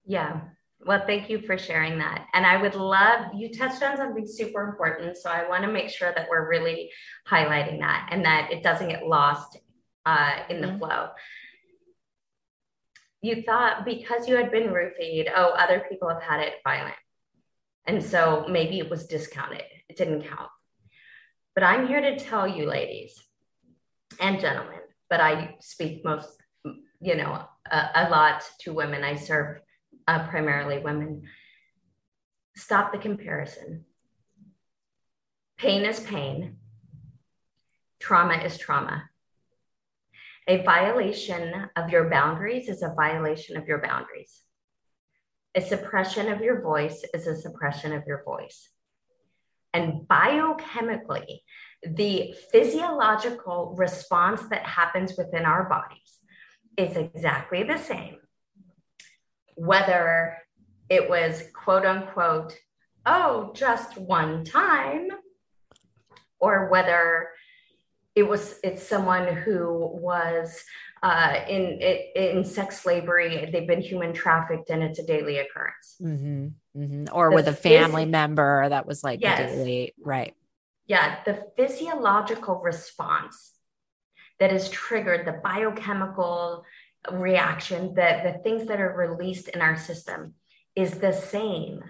[0.06, 0.42] Yeah.
[0.86, 2.28] Well, thank you for sharing that.
[2.36, 5.18] And I would love, you touched on something super important.
[5.18, 6.92] So I want to make sure that we're really
[7.28, 9.58] highlighting that and that it doesn't get lost
[10.06, 10.78] uh, in the mm-hmm.
[10.78, 11.08] flow
[13.26, 16.96] you thought because you had been roofied, oh, other people have had it violent.
[17.88, 20.50] And so maybe it was discounted, it didn't count.
[21.56, 23.20] But I'm here to tell you, ladies
[24.20, 26.30] and gentlemen, but I speak most,
[27.02, 29.04] you know, a, a lot to women.
[29.04, 29.60] I serve
[30.08, 31.24] uh, primarily women.
[32.56, 33.86] Stop the comparison.
[35.58, 36.58] Pain is pain,
[38.00, 39.10] trauma is trauma.
[40.48, 44.44] A violation of your boundaries is a violation of your boundaries.
[45.56, 48.70] A suppression of your voice is a suppression of your voice.
[49.74, 51.40] And biochemically,
[51.84, 56.20] the physiological response that happens within our bodies
[56.78, 58.18] is exactly the same.
[59.56, 60.38] Whether
[60.90, 62.56] it was quote unquote,
[63.06, 65.08] oh, just one time,
[66.40, 67.30] or whether
[68.16, 70.64] it was it's someone who was
[71.04, 71.80] uh, in
[72.16, 73.50] in sex slavery.
[73.52, 75.96] They've been human trafficked, and it's a daily occurrence.
[76.02, 77.06] Mm-hmm, mm-hmm.
[77.12, 79.52] Or the with a family phys- member that was like yes.
[79.52, 80.34] daily, right?
[80.88, 83.54] Yeah, the physiological response
[84.40, 86.66] that is triggered, the biochemical
[87.12, 90.36] reaction, the the things that are released in our system
[90.76, 91.84] is the same.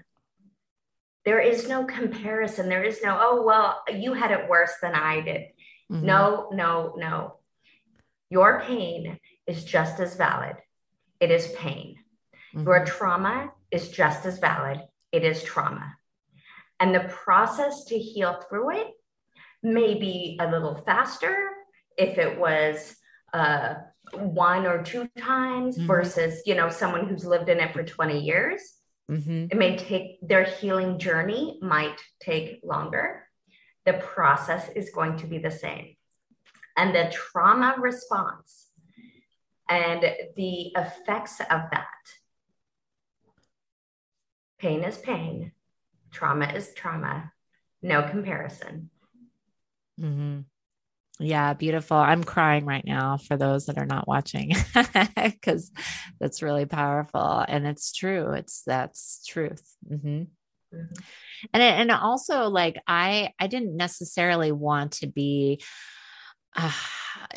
[1.26, 2.70] There is no comparison.
[2.70, 5.42] There is no, oh, well, you had it worse than I did.
[5.92, 6.06] Mm-hmm.
[6.06, 7.38] No, no, no.
[8.30, 10.56] Your pain is just as valid.
[11.20, 11.98] It is pain.
[12.56, 12.66] Mm-hmm.
[12.66, 14.82] Your trauma is just as valid.
[15.12, 15.96] It is trauma.
[16.80, 18.88] And the process to heal through it
[19.64, 21.50] may be a little faster
[21.98, 22.96] if it was
[23.34, 23.76] uh,
[24.14, 25.88] one or two times mm-hmm.
[25.88, 28.62] versus, you know, someone who's lived in it for 20 years.
[29.10, 29.48] Mm-hmm.
[29.52, 33.25] It may take their healing journey might take longer.
[33.86, 35.96] The process is going to be the same.
[36.78, 38.68] And the trauma response
[39.70, 40.02] and
[40.36, 41.88] the effects of that
[44.60, 45.52] pain is pain,
[46.12, 47.32] trauma is trauma,
[47.82, 48.90] no comparison.
[50.00, 50.42] Mm-hmm.
[51.20, 51.96] Yeah, beautiful.
[51.96, 54.54] I'm crying right now for those that are not watching
[55.16, 55.72] because
[56.20, 58.32] that's really powerful and it's true.
[58.32, 59.64] It's that's truth.
[59.90, 60.24] Mm-hmm.
[60.76, 61.50] Mm-hmm.
[61.54, 65.62] And and also like I I didn't necessarily want to be
[66.56, 66.72] uh,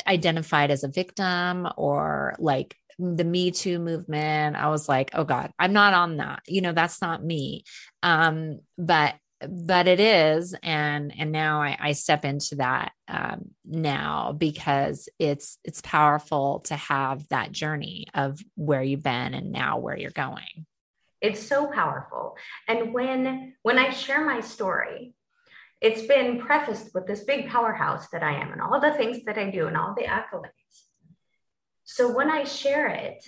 [0.07, 4.55] identified as a victim or like the me too movement.
[4.55, 6.41] I was like oh god i'm not on that.
[6.47, 7.63] You know that's not me.
[8.03, 9.15] Um but
[9.47, 10.53] but it is.
[10.63, 16.75] And and now I, I step into that um, now because it's it's powerful to
[16.75, 20.65] have that journey of where you've been and now where you're going
[21.21, 25.13] it's so powerful and when when i share my story
[25.81, 29.37] it's been prefaced with this big powerhouse that i am and all the things that
[29.37, 30.85] i do and all the accolades
[31.83, 33.27] so when i share it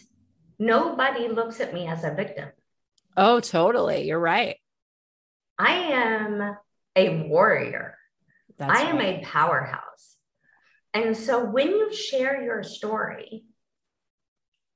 [0.59, 2.49] nobody looks at me as a victim
[3.17, 4.57] oh totally you're right
[5.61, 6.57] I am
[6.95, 7.95] a warrior.
[8.57, 9.21] That's I am right.
[9.21, 10.15] a powerhouse.
[10.91, 13.45] And so when you share your story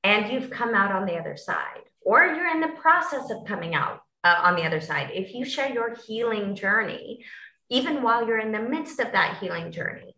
[0.03, 3.75] and you've come out on the other side, or you're in the process of coming
[3.75, 7.25] out uh, on the other side, if you share your healing journey,
[7.69, 10.15] even while you're in the midst of that healing journey,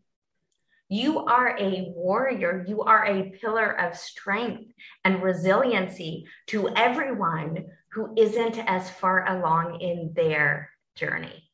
[0.89, 2.65] you are a warrior.
[2.67, 4.71] You are a pillar of strength
[5.03, 11.49] and resiliency to everyone who isn't as far along in their journey.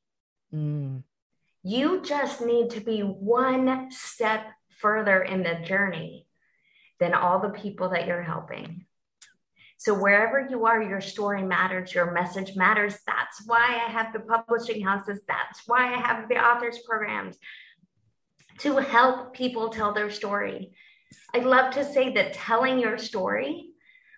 [0.53, 1.03] Mm.
[1.63, 6.27] You just need to be one step further in the journey
[6.99, 8.85] than all the people that you're helping.
[9.83, 12.95] So, wherever you are, your story matters, your message matters.
[13.05, 15.19] That's why I have the publishing houses.
[15.27, 17.37] That's why I have the authors programs
[18.59, 20.71] to help people tell their story.
[21.35, 23.71] I love to say that telling your story,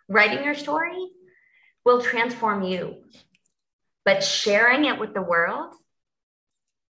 [0.07, 1.03] writing your story,
[1.83, 2.97] will transform you.
[4.03, 5.73] But sharing it with the world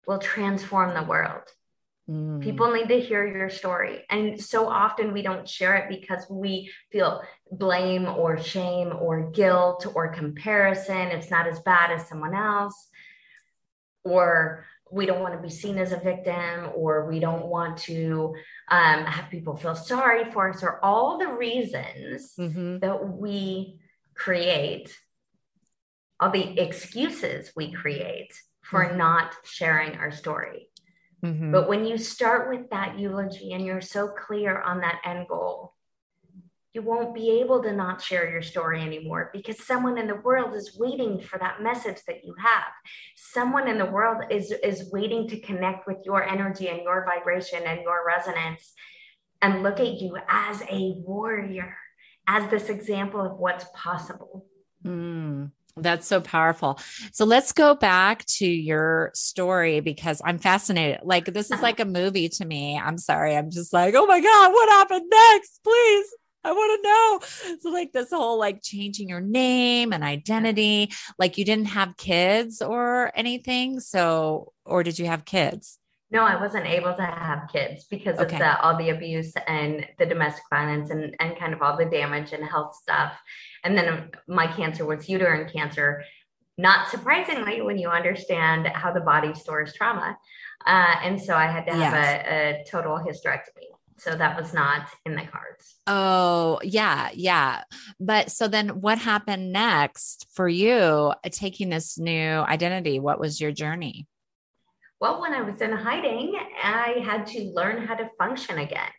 [0.05, 1.43] will transform the world.
[2.10, 2.41] Mm.
[2.41, 4.04] People need to hear your story.
[4.10, 9.88] And so often we don't share it because we feel blame or shame or guilt
[9.96, 11.08] or comparison.
[11.08, 12.89] It's not as bad as someone else.
[14.04, 18.36] Or we don't want to be seen as a victim, or we don't want to
[18.70, 22.80] um, have people feel sorry for us, or all the reasons mm-hmm.
[22.80, 23.80] that we
[24.13, 24.96] create,
[26.20, 28.98] all the excuses we create for mm-hmm.
[28.98, 30.70] not sharing our story.
[31.25, 31.51] Mm-hmm.
[31.51, 35.73] But when you start with that eulogy and you're so clear on that end goal,
[36.73, 40.53] you won't be able to not share your story anymore because someone in the world
[40.53, 42.71] is waiting for that message that you have.
[43.15, 47.63] Someone in the world is, is waiting to connect with your energy and your vibration
[47.65, 48.73] and your resonance
[49.41, 51.77] and look at you as a warrior
[52.27, 54.45] as this example of what's possible.
[54.86, 56.80] Mm, that's so powerful.
[57.11, 61.01] So let's go back to your story because I'm fascinated.
[61.03, 62.80] Like, this is like a movie to me.
[62.80, 63.36] I'm sorry.
[63.36, 65.59] I'm just like, oh my God, what happened next?
[65.63, 66.07] Please.
[66.45, 67.57] I want to know.
[67.59, 72.61] So, like, this whole like changing your name and identity, like, you didn't have kids
[72.61, 73.80] or anything.
[73.80, 75.80] So, or did you have kids?
[76.11, 78.36] No, I wasn't able to have kids because okay.
[78.36, 81.86] of the, all the abuse and the domestic violence and, and kind of all the
[81.86, 83.17] damage and health stuff.
[83.66, 86.03] And then my cancer was uterine cancer.
[86.57, 90.18] Not surprisingly, when you understand how the body stores trauma.
[90.66, 92.26] Uh, and so I had to have yes.
[92.26, 93.68] a, a, total hysterectomy.
[93.97, 95.76] So that was not in the cards.
[95.88, 97.63] Oh, yeah, yeah.
[97.99, 102.99] But so then what happened next for you uh, taking this new identity?
[102.99, 104.07] What was your journey?
[105.01, 108.91] Well, when I was in hiding, I had to learn how to function again.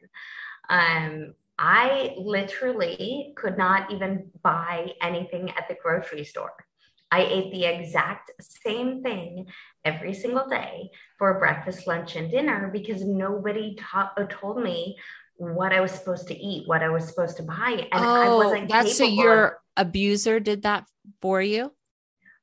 [0.69, 6.53] Um, I literally could not even buy anything at the grocery store.
[7.11, 9.47] I ate the exact same thing
[9.85, 14.97] every single day for breakfast, lunch, and dinner because nobody ta- uh, told me
[15.37, 17.87] what I was supposed to eat, what I was supposed to buy.
[17.93, 20.87] And oh, I wasn't that's so your abuser did that
[21.21, 21.73] for you?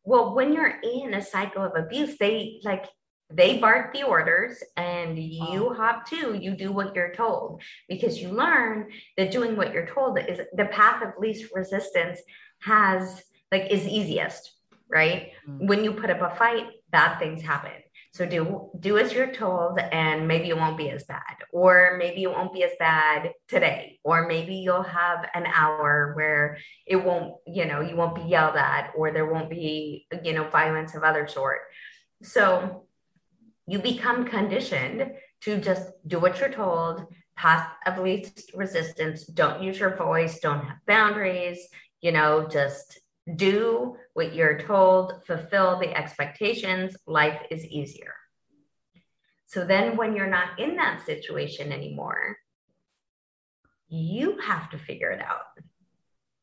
[0.05, 2.85] Well, when you're in a cycle of abuse, they like
[3.29, 5.73] they bark the orders and you oh.
[5.73, 10.19] hop to you do what you're told because you learn that doing what you're told
[10.19, 12.19] is the path of least resistance
[12.59, 14.51] has like is easiest
[14.89, 15.67] right mm-hmm.
[15.67, 17.71] when you put up a fight bad things happen
[18.13, 22.23] so do do as you're told and maybe it won't be as bad or maybe
[22.23, 27.35] it won't be as bad today or maybe you'll have an hour where it won't
[27.47, 31.03] you know you won't be yelled at or there won't be you know violence of
[31.03, 31.61] other sort
[32.21, 32.85] so
[33.67, 35.11] you become conditioned
[35.41, 37.05] to just do what you're told,
[37.35, 41.67] path of least resistance, don't use your voice, don't have boundaries,
[42.01, 42.99] you know, just
[43.35, 48.13] do what you're told, fulfill the expectations, life is easier.
[49.47, 52.37] So then when you're not in that situation anymore,
[53.87, 55.45] you have to figure it out.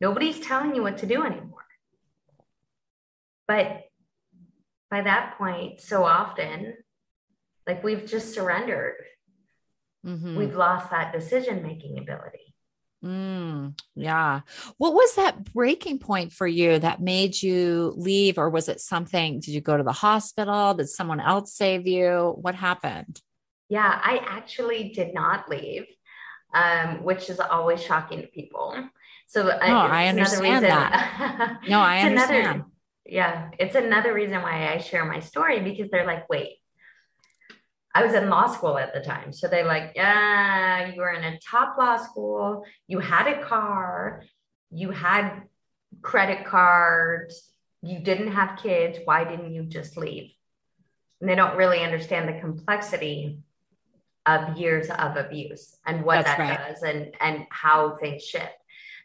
[0.00, 1.66] Nobody's telling you what to do anymore.
[3.46, 3.82] But
[4.90, 6.74] by that point, so often
[7.66, 8.96] like we've just surrendered.
[10.06, 10.36] Mm-hmm.
[10.36, 12.54] We've lost that decision making ability.
[13.04, 14.40] Mm, yeah.
[14.76, 18.38] What was that breaking point for you that made you leave?
[18.38, 19.40] Or was it something?
[19.40, 20.74] Did you go to the hospital?
[20.74, 22.36] Did someone else save you?
[22.40, 23.20] What happened?
[23.68, 25.86] Yeah, I actually did not leave,
[26.52, 28.74] um, which is always shocking to people.
[29.28, 31.60] So no, I understand that.
[31.68, 32.46] no, I understand.
[32.46, 32.66] Another,
[33.06, 36.59] yeah, it's another reason why I share my story because they're like, wait,
[37.94, 39.32] I was in law school at the time.
[39.32, 44.22] So they like, yeah, you were in a top law school, you had a car,
[44.70, 45.42] you had
[46.02, 47.50] credit cards,
[47.82, 48.98] you didn't have kids.
[49.04, 50.30] Why didn't you just leave?
[51.20, 53.38] And they don't really understand the complexity
[54.26, 56.68] of years of abuse and what That's that right.
[56.68, 58.52] does and, and how things shift.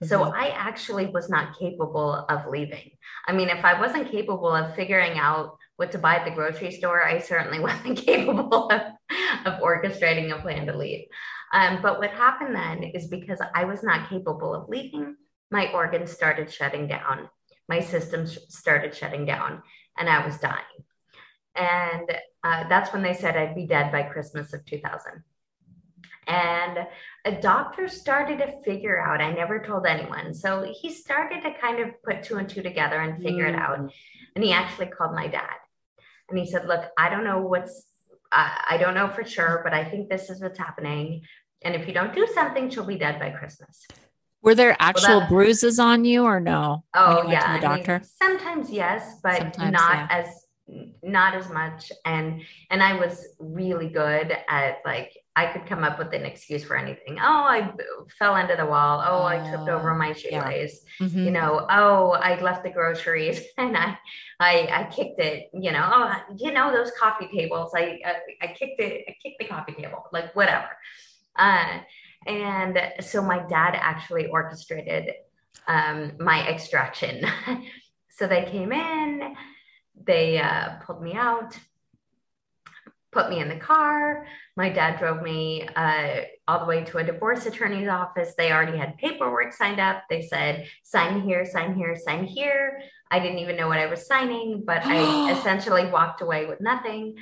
[0.03, 0.07] Mm-hmm.
[0.07, 2.91] So I actually was not capable of leaving.
[3.27, 6.71] I mean, if I wasn't capable of figuring out what to buy at the grocery
[6.71, 8.81] store, I certainly wasn't capable of,
[9.45, 11.05] of orchestrating a plan to leave.
[11.53, 15.15] Um, but what happened then is because I was not capable of leaving,
[15.51, 17.29] my organs started shutting down,
[17.69, 19.61] my systems started shutting down,
[19.97, 20.63] and I was dying.
[21.55, 22.11] And
[22.43, 25.23] uh, that's when they said I'd be dead by Christmas of 2000.
[26.27, 26.87] And
[27.25, 30.33] a doctor started to figure out, I never told anyone.
[30.33, 33.53] So he started to kind of put two and two together and figure mm.
[33.53, 33.79] it out.
[33.79, 33.89] Mm.
[34.35, 35.55] And he actually called my dad
[36.29, 37.85] and he said, Look, I don't know what's,
[38.31, 41.21] uh, I don't know for sure, but I think this is what's happening.
[41.61, 43.85] And if you don't do something, she'll be dead by Christmas.
[44.41, 46.83] Were there actual well, that, bruises on you or no?
[46.93, 47.55] Oh, yeah.
[47.57, 47.95] the doctor?
[47.95, 50.07] I mean, sometimes yes, but sometimes, not yeah.
[50.11, 50.45] as
[51.03, 55.99] not as much and and i was really good at like i could come up
[55.99, 57.17] with an excuse for anything.
[57.19, 57.71] Oh i
[58.17, 59.03] fell into the wall.
[59.05, 60.81] Oh i tripped over my shoelace.
[60.99, 61.07] Yeah.
[61.07, 61.25] mm-hmm.
[61.25, 63.97] you know oh i left the groceries and i
[64.39, 65.89] i i kicked it you know.
[65.93, 67.71] Oh you know those coffee tables.
[67.75, 70.69] I i, I kicked it i kicked the coffee table like whatever.
[71.35, 71.79] Uh
[72.27, 75.11] and so my dad actually orchestrated
[75.67, 77.25] um my extraction.
[78.17, 79.35] So they came in
[80.03, 81.57] they uh, pulled me out,
[83.15, 84.27] put me in the car.
[84.57, 88.33] My dad drove me uh, all the way to a divorce attorney's office.
[88.37, 90.03] They already had paperwork signed up.
[90.09, 92.81] They said, sign here, sign here, sign here.
[93.09, 97.15] I didn't even know what I was signing, but I essentially walked away with nothing.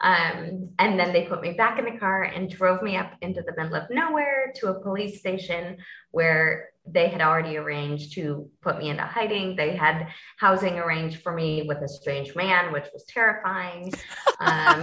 [0.00, 3.42] Um, and then they put me back in the car and drove me up into
[3.42, 5.78] the middle of nowhere to a police station
[6.12, 9.56] where they had already arranged to put me into hiding.
[9.56, 13.92] They had housing arranged for me with a strange man, which was terrifying.
[14.40, 14.82] Um,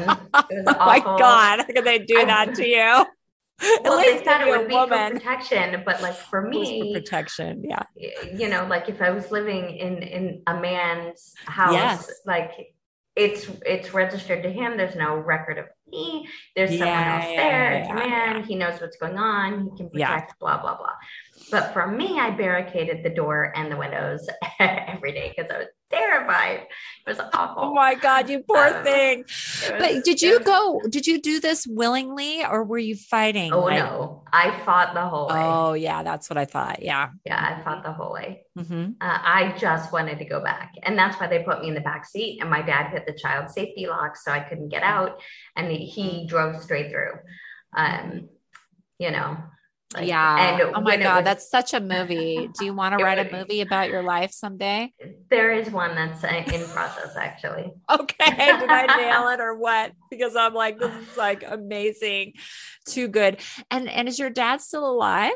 [0.49, 3.05] it was oh my God, how could they do I, that to you?
[3.86, 5.13] Well, they thought it would be woman.
[5.13, 7.84] for protection, but like for me, for protection, yeah.
[7.95, 12.11] You know, like if I was living in in a man's house, yes.
[12.26, 12.74] like
[13.16, 14.78] it's it's registered to him.
[14.78, 16.28] There's no record of me.
[16.55, 17.72] There's yeah, someone else there.
[17.72, 18.43] Yeah, it's a man.
[18.43, 19.70] He knows what's going on.
[19.72, 20.38] He can protect.
[20.39, 20.93] Blah blah blah.
[21.51, 24.27] But for me, I barricaded the door and the windows
[24.59, 26.61] every day because I was terrified.
[27.05, 27.63] It was awful.
[27.65, 29.19] Oh my God, you poor um, thing.
[29.19, 33.53] was- But did you was- go, did you do this willingly or were you fighting?
[33.53, 35.35] Oh Like- no, I fought the whole way.
[35.37, 36.81] Oh, yeah, that's what I thought.
[36.81, 37.09] Yeah.
[37.25, 38.43] Yeah, I fought the whole way.
[38.57, 40.73] hmm Uh, I just wanted to go back.
[40.83, 42.39] And that's why they put me in the back seat.
[42.41, 45.21] And my dad hit the child safety lock so I couldn't get out.
[45.55, 47.13] And he, he drove straight through.
[47.77, 48.29] Um,
[48.97, 49.37] you know.
[49.93, 50.55] Like- yeah.
[50.59, 52.49] And oh my God, was- that's such a movie.
[52.57, 54.93] Do you want to write a movie about your life someday?
[55.29, 57.71] there is one that's uh, in process actually.
[57.89, 58.36] Okay.
[58.36, 59.91] Did I nail it or what?
[60.09, 62.33] Because I'm like, this is like amazing.
[62.88, 63.39] Too good.
[63.69, 65.33] And and is your dad still alive?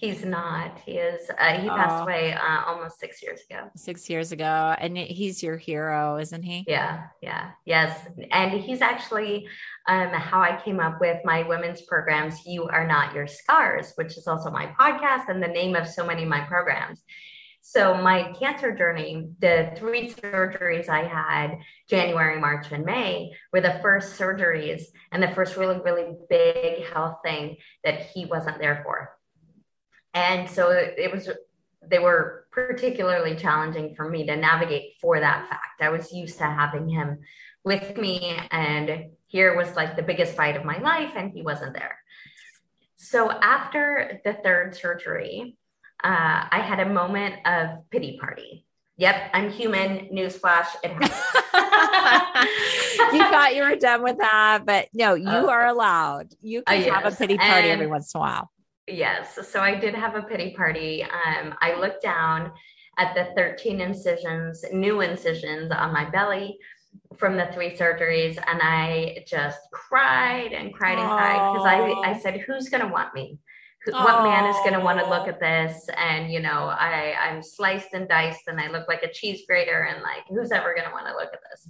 [0.00, 0.78] He's not.
[0.86, 1.28] He is.
[1.28, 2.02] Uh, he passed Oh.
[2.04, 3.68] away uh, almost six years ago.
[3.74, 4.76] Six years ago.
[4.78, 6.64] And he's your hero, isn't he?
[6.68, 8.06] Yeah, yeah, yes.
[8.30, 9.48] And he's actually
[9.88, 14.16] um, how I came up with my women's programs, You Are Not Your Scars, which
[14.16, 17.02] is also my podcast and the name of so many of my programs.
[17.60, 21.58] So, my cancer journey, the three surgeries I had
[21.90, 27.16] January, March, and May were the first surgeries and the first really, really big health
[27.24, 29.10] thing that he wasn't there for.
[30.14, 31.28] And so it, was
[31.86, 35.80] they were particularly challenging for me to navigate for that fact.
[35.80, 37.20] I was used to having him
[37.64, 41.74] with me, and here was like the biggest fight of my life, and he wasn't
[41.74, 41.98] there.
[42.96, 45.56] So after the third surgery,
[46.02, 48.64] uh, I had a moment of pity party.
[48.96, 50.08] Yep, I'm human.
[50.12, 51.12] Newsflash, it happens.
[53.12, 56.34] you thought you were done with that, but no, you Uh, are allowed.
[56.40, 58.50] You uh, can have a pity party And- every once in a while.
[58.88, 59.38] Yes.
[59.50, 61.02] So I did have a pity party.
[61.04, 62.52] Um, I looked down
[62.96, 66.58] at the 13 incisions, new incisions on my belly
[67.16, 72.18] from the three surgeries, and I just cried and cried and cried because I, I
[72.18, 73.38] said, Who's going to want me?
[73.84, 75.88] Who- What man is going to want to look at this?
[75.96, 79.82] And, you know, I, I'm sliced and diced and I look like a cheese grater,
[79.92, 81.68] and like, who's ever going to want to look at this?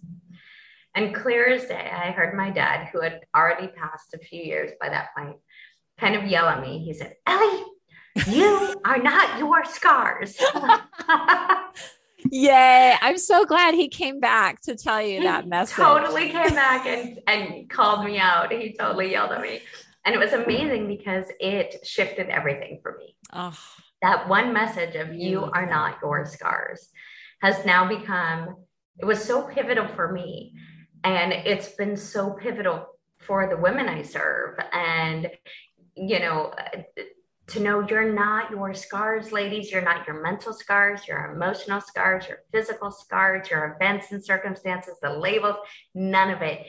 [0.94, 4.70] And clear as day, I heard my dad, who had already passed a few years
[4.80, 5.36] by that point,
[5.98, 6.78] kind of yell at me.
[6.78, 7.64] He said, Ellie,
[8.26, 10.38] you are not your scars.
[12.30, 12.94] Yay.
[13.00, 15.76] I'm so glad he came back to tell you that He message.
[15.76, 18.52] Totally came back and, and called me out.
[18.52, 19.60] He totally yelled at me.
[20.04, 23.14] And it was amazing because it shifted everything for me.
[23.32, 23.56] Oh,
[24.02, 25.50] That one message of you mm-hmm.
[25.54, 26.88] are not your scars
[27.42, 28.56] has now become,
[28.98, 30.54] it was so pivotal for me.
[31.04, 32.86] And it's been so pivotal
[33.18, 34.58] for the women I serve.
[34.72, 35.30] And,
[35.98, 37.02] you know, uh,
[37.48, 39.72] to know you're not your scars, ladies.
[39.72, 44.96] You're not your mental scars, your emotional scars, your physical scars, your events and circumstances,
[45.00, 45.56] the labels,
[45.94, 46.66] none of it.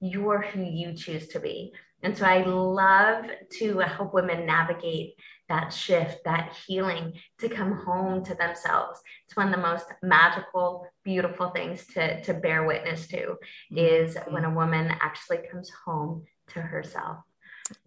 [0.00, 1.72] You're who you choose to be.
[2.02, 3.24] And so I love
[3.58, 5.14] to help women navigate
[5.48, 9.00] that shift, that healing, to come home to themselves.
[9.26, 13.78] It's one of the most magical, beautiful things to, to bear witness to mm-hmm.
[13.78, 17.18] is when a woman actually comes home to herself.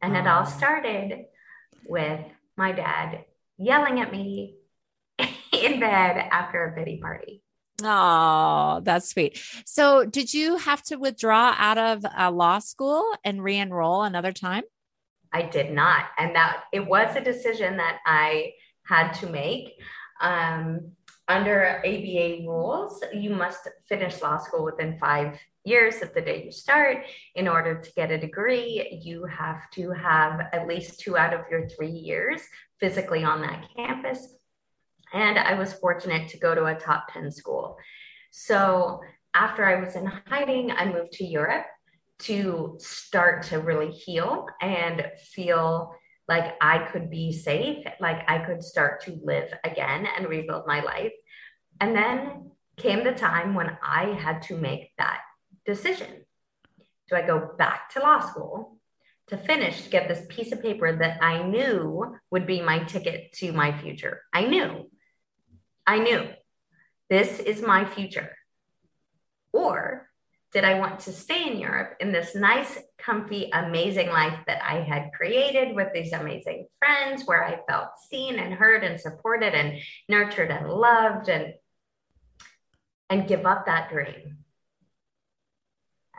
[0.02, 1.26] And it all started
[1.86, 2.22] with
[2.58, 3.26] my dad
[3.58, 4.56] yelling at me
[5.20, 7.44] in bed after a pity party.
[7.82, 9.42] Oh, that's sweet.
[9.66, 14.34] So, did you have to withdraw out of uh, law school and re enroll another
[14.34, 14.64] time?
[15.32, 16.06] I did not.
[16.18, 18.54] And that it was a decision that I
[18.84, 19.80] had to make.
[20.22, 20.92] Um,
[21.28, 25.38] under ABA rules, you must finish law school within five
[25.70, 27.06] years of the day you start.
[27.36, 31.42] In order to get a degree, you have to have at least two out of
[31.52, 32.42] your three years
[32.80, 34.36] physically on that campus.
[35.14, 37.78] And I was fortunate to go to a top 10 school.
[38.32, 39.02] So
[39.34, 41.66] after I was in hiding, I moved to Europe
[42.20, 45.94] to start to really heal and feel
[46.28, 50.82] like I could be safe, like I could start to live again and rebuild my
[50.82, 51.14] life.
[51.82, 55.22] And then came the time when I had to make that
[55.70, 56.26] decision.
[57.10, 58.78] Do I go back to law school
[59.28, 63.34] to finish to get this piece of paper that I knew would be my ticket
[63.34, 64.22] to my future?
[64.34, 64.90] I knew.
[65.86, 66.28] I knew
[67.10, 68.32] this is my future.
[69.54, 70.10] Or
[70.52, 74.82] did I want to stay in Europe in this nice, comfy, amazing life that I
[74.82, 79.80] had created with these amazing friends where I felt seen and heard and supported and
[80.08, 81.54] nurtured and loved and
[83.12, 84.39] and give up that dream?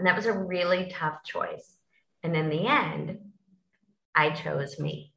[0.00, 1.76] And that was a really tough choice.
[2.22, 3.18] And in the end,
[4.14, 5.12] I chose me.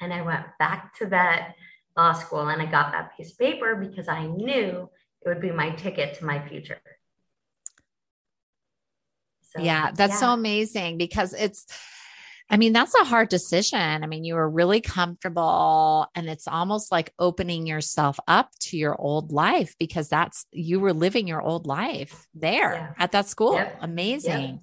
[0.00, 1.54] And I went back to that
[1.96, 4.90] law school and I got that piece of paper because I knew
[5.24, 6.80] it would be my ticket to my future.
[9.54, 11.68] So, yeah, that's so amazing because it's
[12.52, 14.04] I mean, that's a hard decision.
[14.04, 18.94] I mean, you were really comfortable, and it's almost like opening yourself up to your
[19.00, 22.92] old life because that's you were living your old life there yeah.
[22.98, 23.54] at that school.
[23.54, 23.78] Yep.
[23.80, 24.50] Amazing.
[24.50, 24.60] Yep.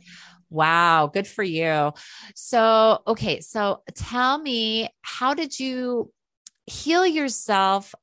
[0.51, 1.91] Wow, good for you.
[2.35, 6.11] So, okay, so tell me, how did you
[6.67, 7.95] heal yourself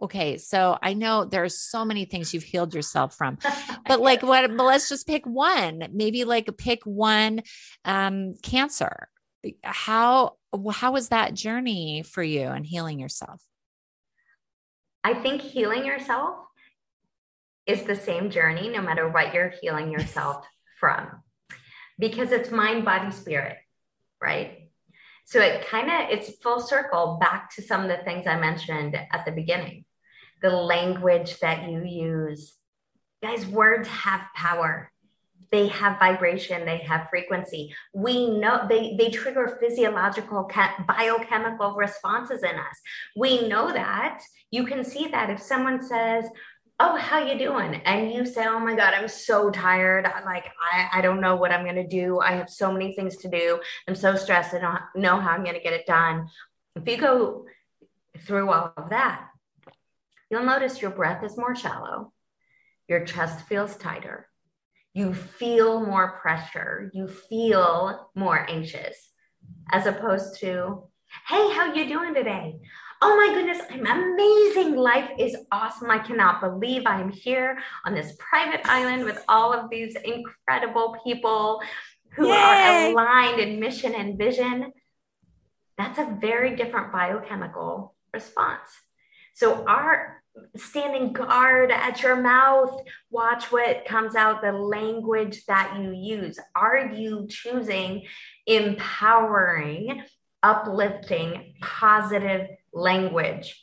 [0.00, 3.36] okay so i know there are so many things you've healed yourself from
[3.86, 7.42] but like what but let's just pick one maybe like pick one
[7.84, 9.08] um cancer
[9.62, 10.36] how
[10.72, 13.42] how was that journey for you and healing yourself?
[15.04, 16.36] I think healing yourself
[17.66, 20.46] is the same journey no matter what you're healing yourself
[20.80, 21.22] from
[21.98, 23.58] because it's mind body spirit
[24.20, 24.70] right?
[25.24, 28.96] So it kind of it's full circle back to some of the things i mentioned
[28.96, 29.84] at the beginning
[30.40, 32.54] the language that you use.
[33.20, 34.92] Guys words have power
[35.50, 37.74] they have vibration they have frequency.
[37.94, 40.50] We know they they trigger physiological
[40.86, 42.80] biochemical responses in us.
[43.16, 44.22] We know that.
[44.50, 46.26] You can see that if someone says
[46.80, 47.74] oh how you doing?
[47.84, 50.06] and you say oh my god i'm so tired.
[50.06, 52.20] I'm like i, I don't know what i'm going to do.
[52.20, 53.60] I have so many things to do.
[53.86, 54.54] I'm so stressed.
[54.54, 56.28] I don't know how i'm going to get it done.
[56.76, 57.46] If you go
[58.18, 59.28] through all of that
[60.30, 62.12] you'll notice your breath is more shallow.
[62.86, 64.27] Your chest feels tighter
[64.98, 66.90] you feel more pressure.
[66.92, 69.10] You feel more anxious
[69.70, 70.82] as opposed to
[71.28, 72.58] hey how you doing today?
[73.00, 74.74] Oh my goodness i'm amazing.
[74.74, 75.88] Life is awesome.
[75.88, 80.96] I cannot believe i am here on this private island with all of these incredible
[81.04, 81.62] people
[82.16, 82.34] who Yay!
[82.34, 84.72] are aligned in mission and vision.
[85.78, 88.68] That's a very different biochemical response.
[89.36, 90.24] So our
[90.56, 92.82] standing guard at your mouth.
[93.10, 96.38] Watch what comes out, the language that you use.
[96.54, 98.04] Are you choosing
[98.46, 100.02] empowering,
[100.42, 103.62] uplifting, positive language?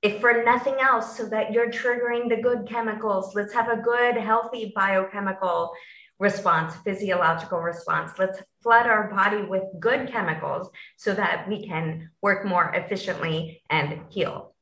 [0.00, 4.16] If for nothing else, so that you're triggering the good chemicals, let's have a good,
[4.16, 5.72] healthy biochemical
[6.20, 8.12] response, physiological response.
[8.18, 14.00] Let's flood our body with good chemicals so that we can work more efficiently and
[14.08, 14.54] heal.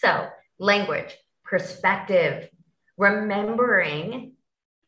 [0.00, 0.28] So,
[0.58, 2.48] language, perspective,
[2.96, 4.32] remembering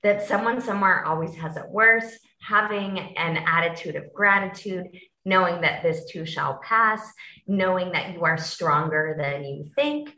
[0.03, 4.87] that someone somewhere always has it worse, having an attitude of gratitude,
[5.25, 7.13] knowing that this too shall pass,
[7.47, 10.15] knowing that you are stronger than you think.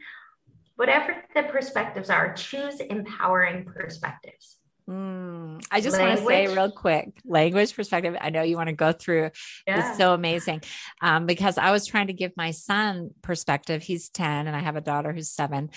[0.77, 4.60] Whatever the perspectives are, choose empowering perspectives.
[4.91, 8.17] Mm, I just want to say real quick language perspective.
[8.21, 9.31] I know you want to go through.
[9.65, 9.91] Yeah.
[9.91, 10.63] It's so amazing
[11.01, 13.85] um, because I was trying to give my son perspective.
[13.85, 15.71] He's 10 and I have a daughter who's seven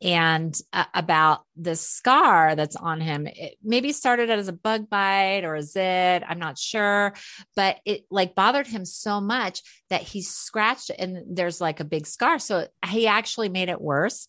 [0.00, 3.26] and uh, about the scar that's on him.
[3.26, 6.22] It maybe started as a bug bite or a zit.
[6.28, 7.14] I'm not sure,
[7.56, 12.06] but it like bothered him so much that he scratched and there's like a big
[12.06, 12.38] scar.
[12.38, 14.28] So he actually made it worse.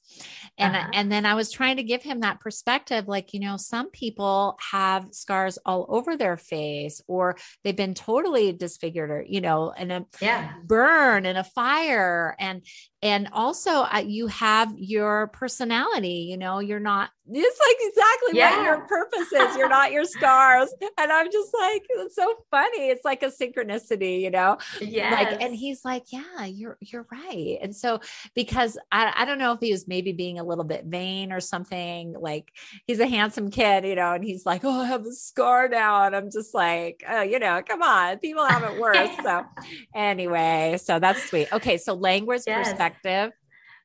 [0.57, 0.89] And, uh-huh.
[0.95, 3.07] and then I was trying to give him that perspective.
[3.07, 4.30] Like, you know, some people
[4.71, 9.91] have scars all over their face or they've been totally disfigured or, you know, and
[9.91, 10.53] a yeah.
[10.63, 12.35] burn and a fire.
[12.39, 12.63] And,
[13.01, 18.57] and also uh, you have your personality you know you're not it's like exactly yeah.
[18.57, 20.73] what your purpose is you're not your scars.
[20.97, 24.57] And i'm just like it's so funny it's like a synchronicity you know?
[24.79, 27.57] Yeah like and he's like yeah you're you're right.
[27.61, 27.99] And so
[28.35, 31.39] because I, I don't know if he was maybe being a little bit vain or
[31.39, 32.51] something like
[32.87, 36.05] he's a handsome kid you know and he's like oh i have a scar now.
[36.05, 39.09] And i'm just like oh you know come on people have it worse.
[39.21, 39.45] So
[39.93, 41.51] anyway so that's sweet.
[41.53, 42.69] Okay so language yes.
[42.69, 43.33] perspective perspective?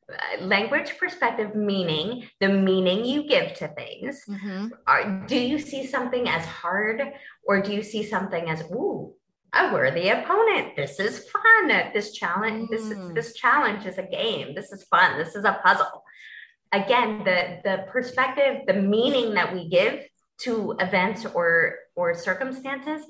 [0.09, 4.23] Uh, language perspective meaning the meaning you give to things.
[4.29, 4.69] Mm-hmm.
[4.87, 7.03] Are, do you see something as hard
[7.45, 9.15] or do you see something as ooh
[9.57, 10.77] a worthy opponent.
[10.77, 11.69] This is fun.
[11.93, 12.71] This challenge mm.
[12.71, 14.55] this is this challenge is a game.
[14.55, 15.19] This is fun.
[15.19, 16.05] This is a puzzle.
[16.73, 20.05] Again the the perspective the meaning that we give
[20.41, 23.03] to events or or circumstances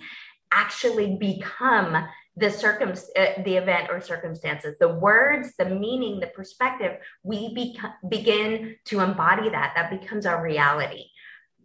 [0.53, 2.07] actually become
[2.37, 7.95] the circum uh, the event or circumstances the words the meaning the perspective we beca-
[8.09, 9.73] begin to embody that.
[9.75, 11.05] That becomes our reality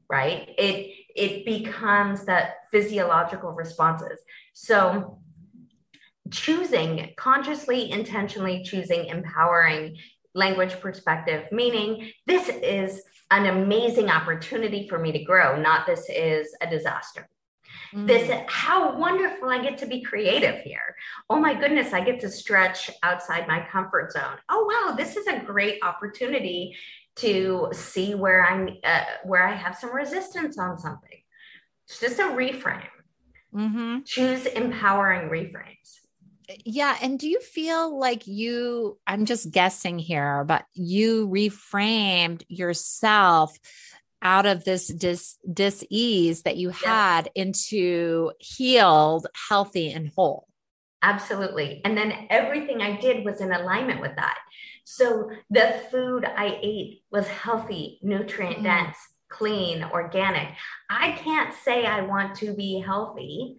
[0.10, 0.50] right?
[0.58, 4.20] It it becomes that physiological responses.
[4.54, 5.20] So
[6.30, 9.98] choosing consciously intentionally choosing empowering
[10.34, 13.02] language perspective meaning this is
[13.32, 17.28] an amazing opportunity for me to grow not this is a disaster
[17.94, 18.08] Mm.
[18.08, 20.96] This, how wonderful I get to be creative here.
[21.30, 24.38] Oh my goodness, I get to stretch outside my comfort zone.
[24.50, 26.76] Oh wow, this is a great opportunity
[27.18, 31.20] to see where I'm, uh, where I have some resistance on something.
[31.88, 32.88] It's just a reframe.
[33.54, 34.00] Mm-hmm.
[34.06, 36.00] Choose empowering reframes.
[36.66, 36.98] Yeah.
[37.02, 43.58] And do you feel like you, I'm just guessing here, but you reframed yourself
[44.22, 47.44] out of this dis dis-ease that you had yeah.
[47.44, 50.48] into healed, healthy, and whole?
[51.02, 51.82] Absolutely.
[51.84, 54.38] And then everything I did was in alignment with that.
[54.84, 58.64] So the food I ate was healthy, nutrient mm.
[58.64, 58.98] dense,
[59.30, 60.50] clean, organic.
[60.90, 63.58] I can't say I want to be healthy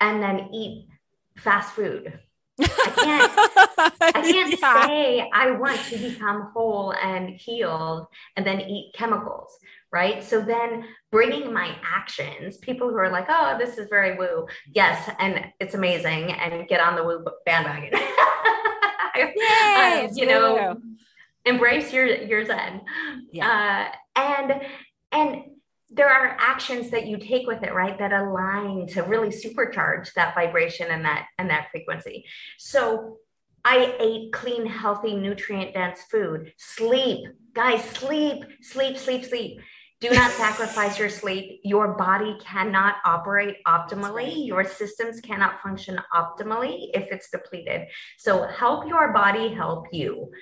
[0.00, 0.88] and then eat
[1.36, 2.18] fast food.
[2.60, 3.32] I can't,
[4.00, 4.86] I can't yeah.
[4.86, 8.06] say I want to become whole and healed
[8.36, 9.56] and then eat chemicals,
[9.92, 10.24] right?
[10.24, 14.46] So then bringing my actions, people who are like, oh, this is very woo.
[14.74, 17.92] Yes, and it's amazing and get on the woo bandwagon.
[19.16, 20.80] Yay, um, you know,
[21.44, 22.80] embrace your your zen.
[23.30, 23.90] Yeah.
[24.16, 24.62] Uh, and
[25.12, 25.44] and
[25.94, 30.34] there are actions that you take with it right that align to really supercharge that
[30.34, 32.24] vibration and that and that frequency
[32.58, 33.18] so
[33.64, 39.60] i ate clean healthy nutrient dense food sleep guys sleep sleep sleep sleep
[40.02, 41.60] do not sacrifice your sleep.
[41.62, 44.44] Your body cannot operate optimally.
[44.48, 47.82] Your systems cannot function optimally if it's depleted.
[48.18, 50.32] So help your body help you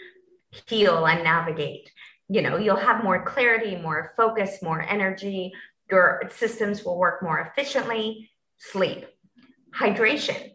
[0.67, 1.91] heal and navigate.
[2.31, 5.53] You know you'll have more clarity more focus more energy.
[5.91, 8.31] Your systems will work more efficiently.
[8.57, 9.05] Sleep.
[9.79, 10.53] Hydration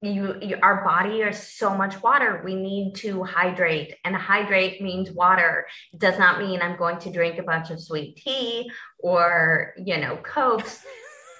[0.00, 2.40] you, you, our body is so much water.
[2.44, 5.66] We need to hydrate and hydrate means water.
[5.92, 9.98] It does not mean i'm going to drink a bunch of sweet tea or you
[9.98, 10.84] know cokes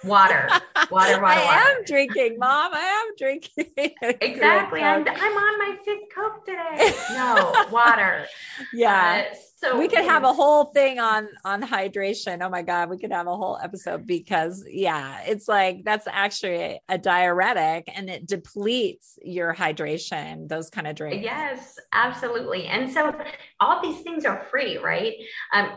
[0.05, 0.49] water,
[0.91, 1.25] water, water.
[1.25, 1.79] I water.
[1.79, 2.73] am drinking, mom.
[2.75, 3.73] I am drinking.
[4.21, 4.83] exactly.
[4.83, 6.93] I'm, I'm on my fifth Coke today.
[7.13, 8.27] No, water.
[8.73, 9.25] yeah.
[9.31, 12.45] Uh, so we could have a whole thing on on hydration.
[12.45, 16.81] Oh my god, we could have a whole episode because yeah, it's like that's actually
[16.89, 20.49] a diuretic and it depletes your hydration.
[20.49, 21.25] Those kind of drinks.
[21.25, 22.67] Yes, absolutely.
[22.67, 23.13] And so
[23.59, 25.15] all these things are free, right?
[25.53, 25.71] Um,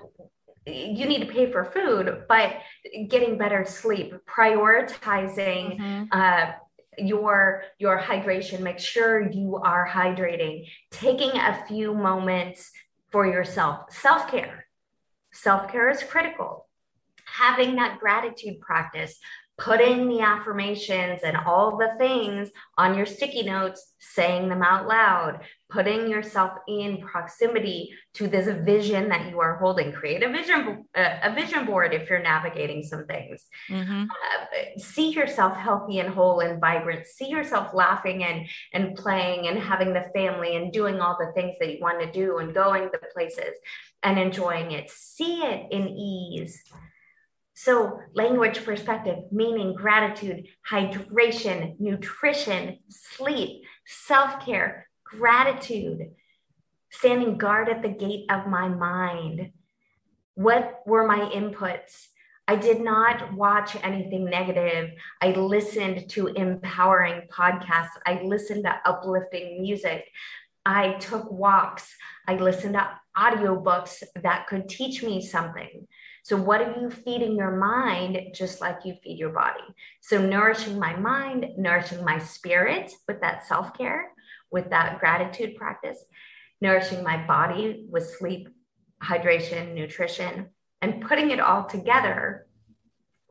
[0.65, 2.57] you need to pay for food, but
[3.07, 6.03] getting better sleep, prioritizing mm-hmm.
[6.11, 6.51] uh,
[6.97, 12.71] your your hydration, make sure you are hydrating, taking a few moments
[13.11, 13.91] for yourself.
[13.91, 14.65] Self care,
[15.31, 16.67] self care is critical.
[17.25, 19.17] Having that gratitude practice,
[19.61, 22.49] putting the affirmations and all the things
[22.79, 29.07] on your sticky notes, saying them out loud, putting yourself in proximity to this vision
[29.09, 29.91] that you are holding.
[29.91, 33.45] Create a vision, uh, a vision board if you're navigating some things.
[33.69, 34.05] Mm-hmm.
[34.05, 37.05] Uh, see yourself healthy and whole and vibrant.
[37.05, 41.57] See yourself laughing and and playing and having the family and doing all the things
[41.59, 43.53] that you want to do and going the places
[44.01, 44.89] and enjoying it.
[44.89, 46.63] See it in ease
[47.63, 56.09] so, language perspective, meaning gratitude, hydration, nutrition, sleep, self care, gratitude,
[56.89, 59.51] standing guard at the gate of my mind.
[60.33, 62.07] What were my inputs?
[62.47, 64.89] I did not watch anything negative.
[65.21, 67.95] I listened to empowering podcasts.
[68.07, 70.07] I listened to uplifting music.
[70.65, 71.95] I took walks.
[72.27, 75.87] I listened to audiobooks that could teach me something.
[76.23, 79.63] So, what are you feeding your mind just like you feed your body?
[80.01, 84.11] So, nourishing my mind, nourishing my spirit with that self care,
[84.51, 85.97] with that gratitude practice,
[86.59, 88.49] nourishing my body with sleep,
[89.03, 90.49] hydration, nutrition,
[90.81, 92.45] and putting it all together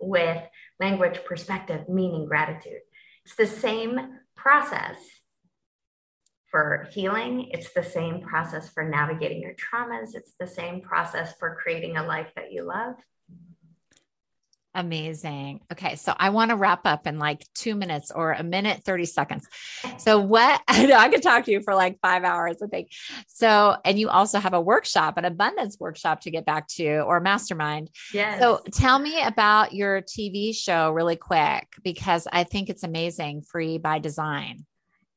[0.00, 0.42] with
[0.80, 2.80] language, perspective, meaning, gratitude.
[3.24, 4.96] It's the same process
[6.50, 7.48] for healing.
[7.52, 10.14] It's the same process for navigating your traumas.
[10.14, 12.96] It's the same process for creating a life that you love.
[14.72, 15.60] Amazing.
[15.72, 15.96] Okay.
[15.96, 19.48] So I want to wrap up in like two minutes or a minute, 30 seconds.
[19.98, 22.92] So, what I could talk to you for like five hours, I think.
[23.26, 27.18] So, and you also have a workshop, an abundance workshop to get back to or
[27.18, 27.90] mastermind.
[28.14, 28.40] Yes.
[28.40, 33.42] So, tell me about your TV show really quick because I think it's amazing.
[33.42, 34.66] Free by design.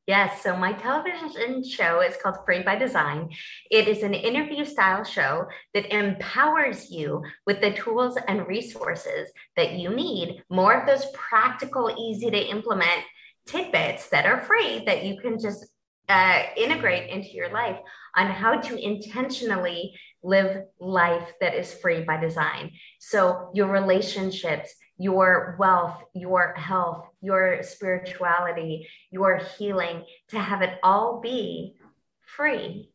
[0.06, 3.30] Yes, so my television show is called Free by Design.
[3.72, 9.74] It is an interview style show that empowers you with the tools and resources that
[9.74, 13.06] you need, more of those practical, easy to implement
[13.46, 15.68] tidbits that are free that you can just
[16.10, 17.80] uh, integrate into your life
[18.18, 22.72] on how to intentionally live life that is free by design.
[23.00, 31.20] So, your relationships, your wealth, your health, your spirituality, your healing, to have it all
[31.20, 31.76] be
[32.22, 32.92] free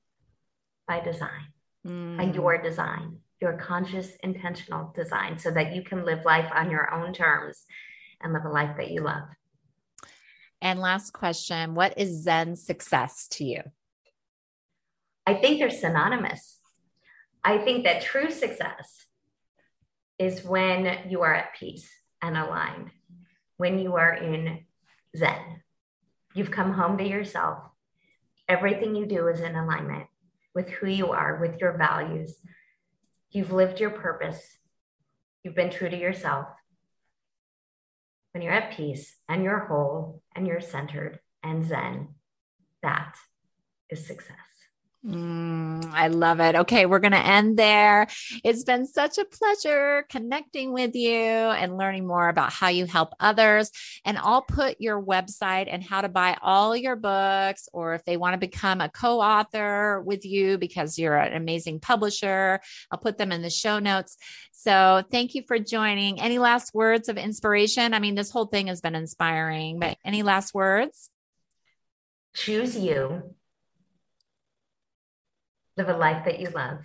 [0.86, 1.53] by design,
[1.86, 2.16] mm.
[2.16, 3.18] by your design.
[3.40, 7.66] your conscious, intentional design so that you can live life on your own terms
[8.20, 9.28] and live a life that you love.
[10.61, 13.62] And last question What is Zen success to you?
[15.26, 16.59] I think they're synonymous.
[17.44, 19.07] I think that true success
[20.19, 21.89] is when you are at peace
[22.21, 22.91] and aligned,
[23.57, 24.64] when you are in
[25.16, 25.62] Zen.
[26.35, 27.59] You've come home to yourself.
[28.49, 30.07] Everything you do is in alignment
[30.55, 32.37] with who you are, with your values.
[33.31, 34.41] You've lived your purpose.
[35.43, 36.49] You've been true to yourself.
[38.33, 42.09] When you're at peace and you're whole and you're centered and Zen,
[42.83, 43.16] that
[43.91, 44.37] is success.
[45.07, 46.57] Mm, I love it.
[46.57, 48.09] Okay, we're going to end there.
[48.42, 53.14] It's been such a pleasure connecting with you and learning more about how you help
[53.20, 53.70] others.
[54.05, 58.16] And I'll put your website and how to buy all your books, or if they
[58.16, 63.18] want to become a co author with you because you're an amazing publisher, I'll put
[63.18, 64.16] them in the show notes.
[64.51, 66.20] So thank you for joining.
[66.20, 67.94] Any last words of inspiration?
[67.94, 71.09] I mean, this whole thing has been inspiring, but any last words?
[72.34, 73.36] Choose you
[75.79, 76.79] Live a life that you love.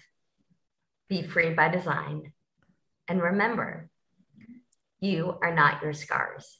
[1.09, 2.31] Be free by design.
[3.07, 3.89] And remember,
[4.99, 6.59] you are not your scars.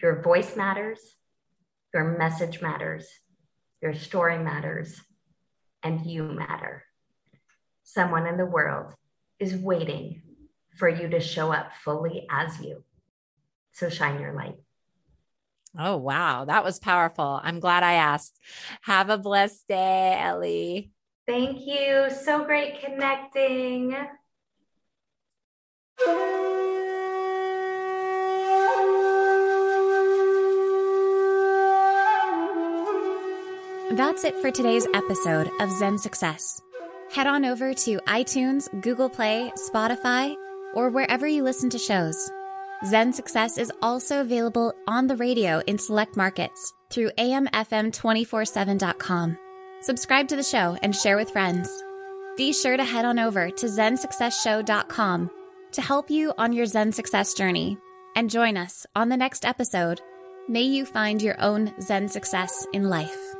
[0.00, 0.98] Your voice matters.
[1.92, 3.06] Your message matters.
[3.82, 4.98] Your story matters.
[5.82, 6.84] And you matter.
[7.82, 8.94] Someone in the world
[9.38, 10.22] is waiting
[10.76, 12.82] for you to show up fully as you.
[13.72, 14.56] So shine your light.
[15.78, 16.46] Oh, wow.
[16.46, 17.40] That was powerful.
[17.42, 18.40] I'm glad I asked.
[18.80, 20.92] Have a blessed day, Ellie.
[21.32, 22.08] Thank you.
[22.26, 23.96] So great connecting.
[33.92, 36.60] That's it for today's episode of Zen Success.
[37.10, 40.36] Head on over to iTunes, Google Play, Spotify,
[40.74, 42.30] or wherever you listen to shows.
[42.84, 49.38] Zen Success is also available on the radio in select markets through amfm247.com.
[49.82, 51.68] Subscribe to the show and share with friends.
[52.36, 55.30] Be sure to head on over to zensuccessshow.com
[55.72, 57.76] to help you on your Zen success journey
[58.14, 60.00] and join us on the next episode.
[60.48, 63.31] May you find your own Zen success in life.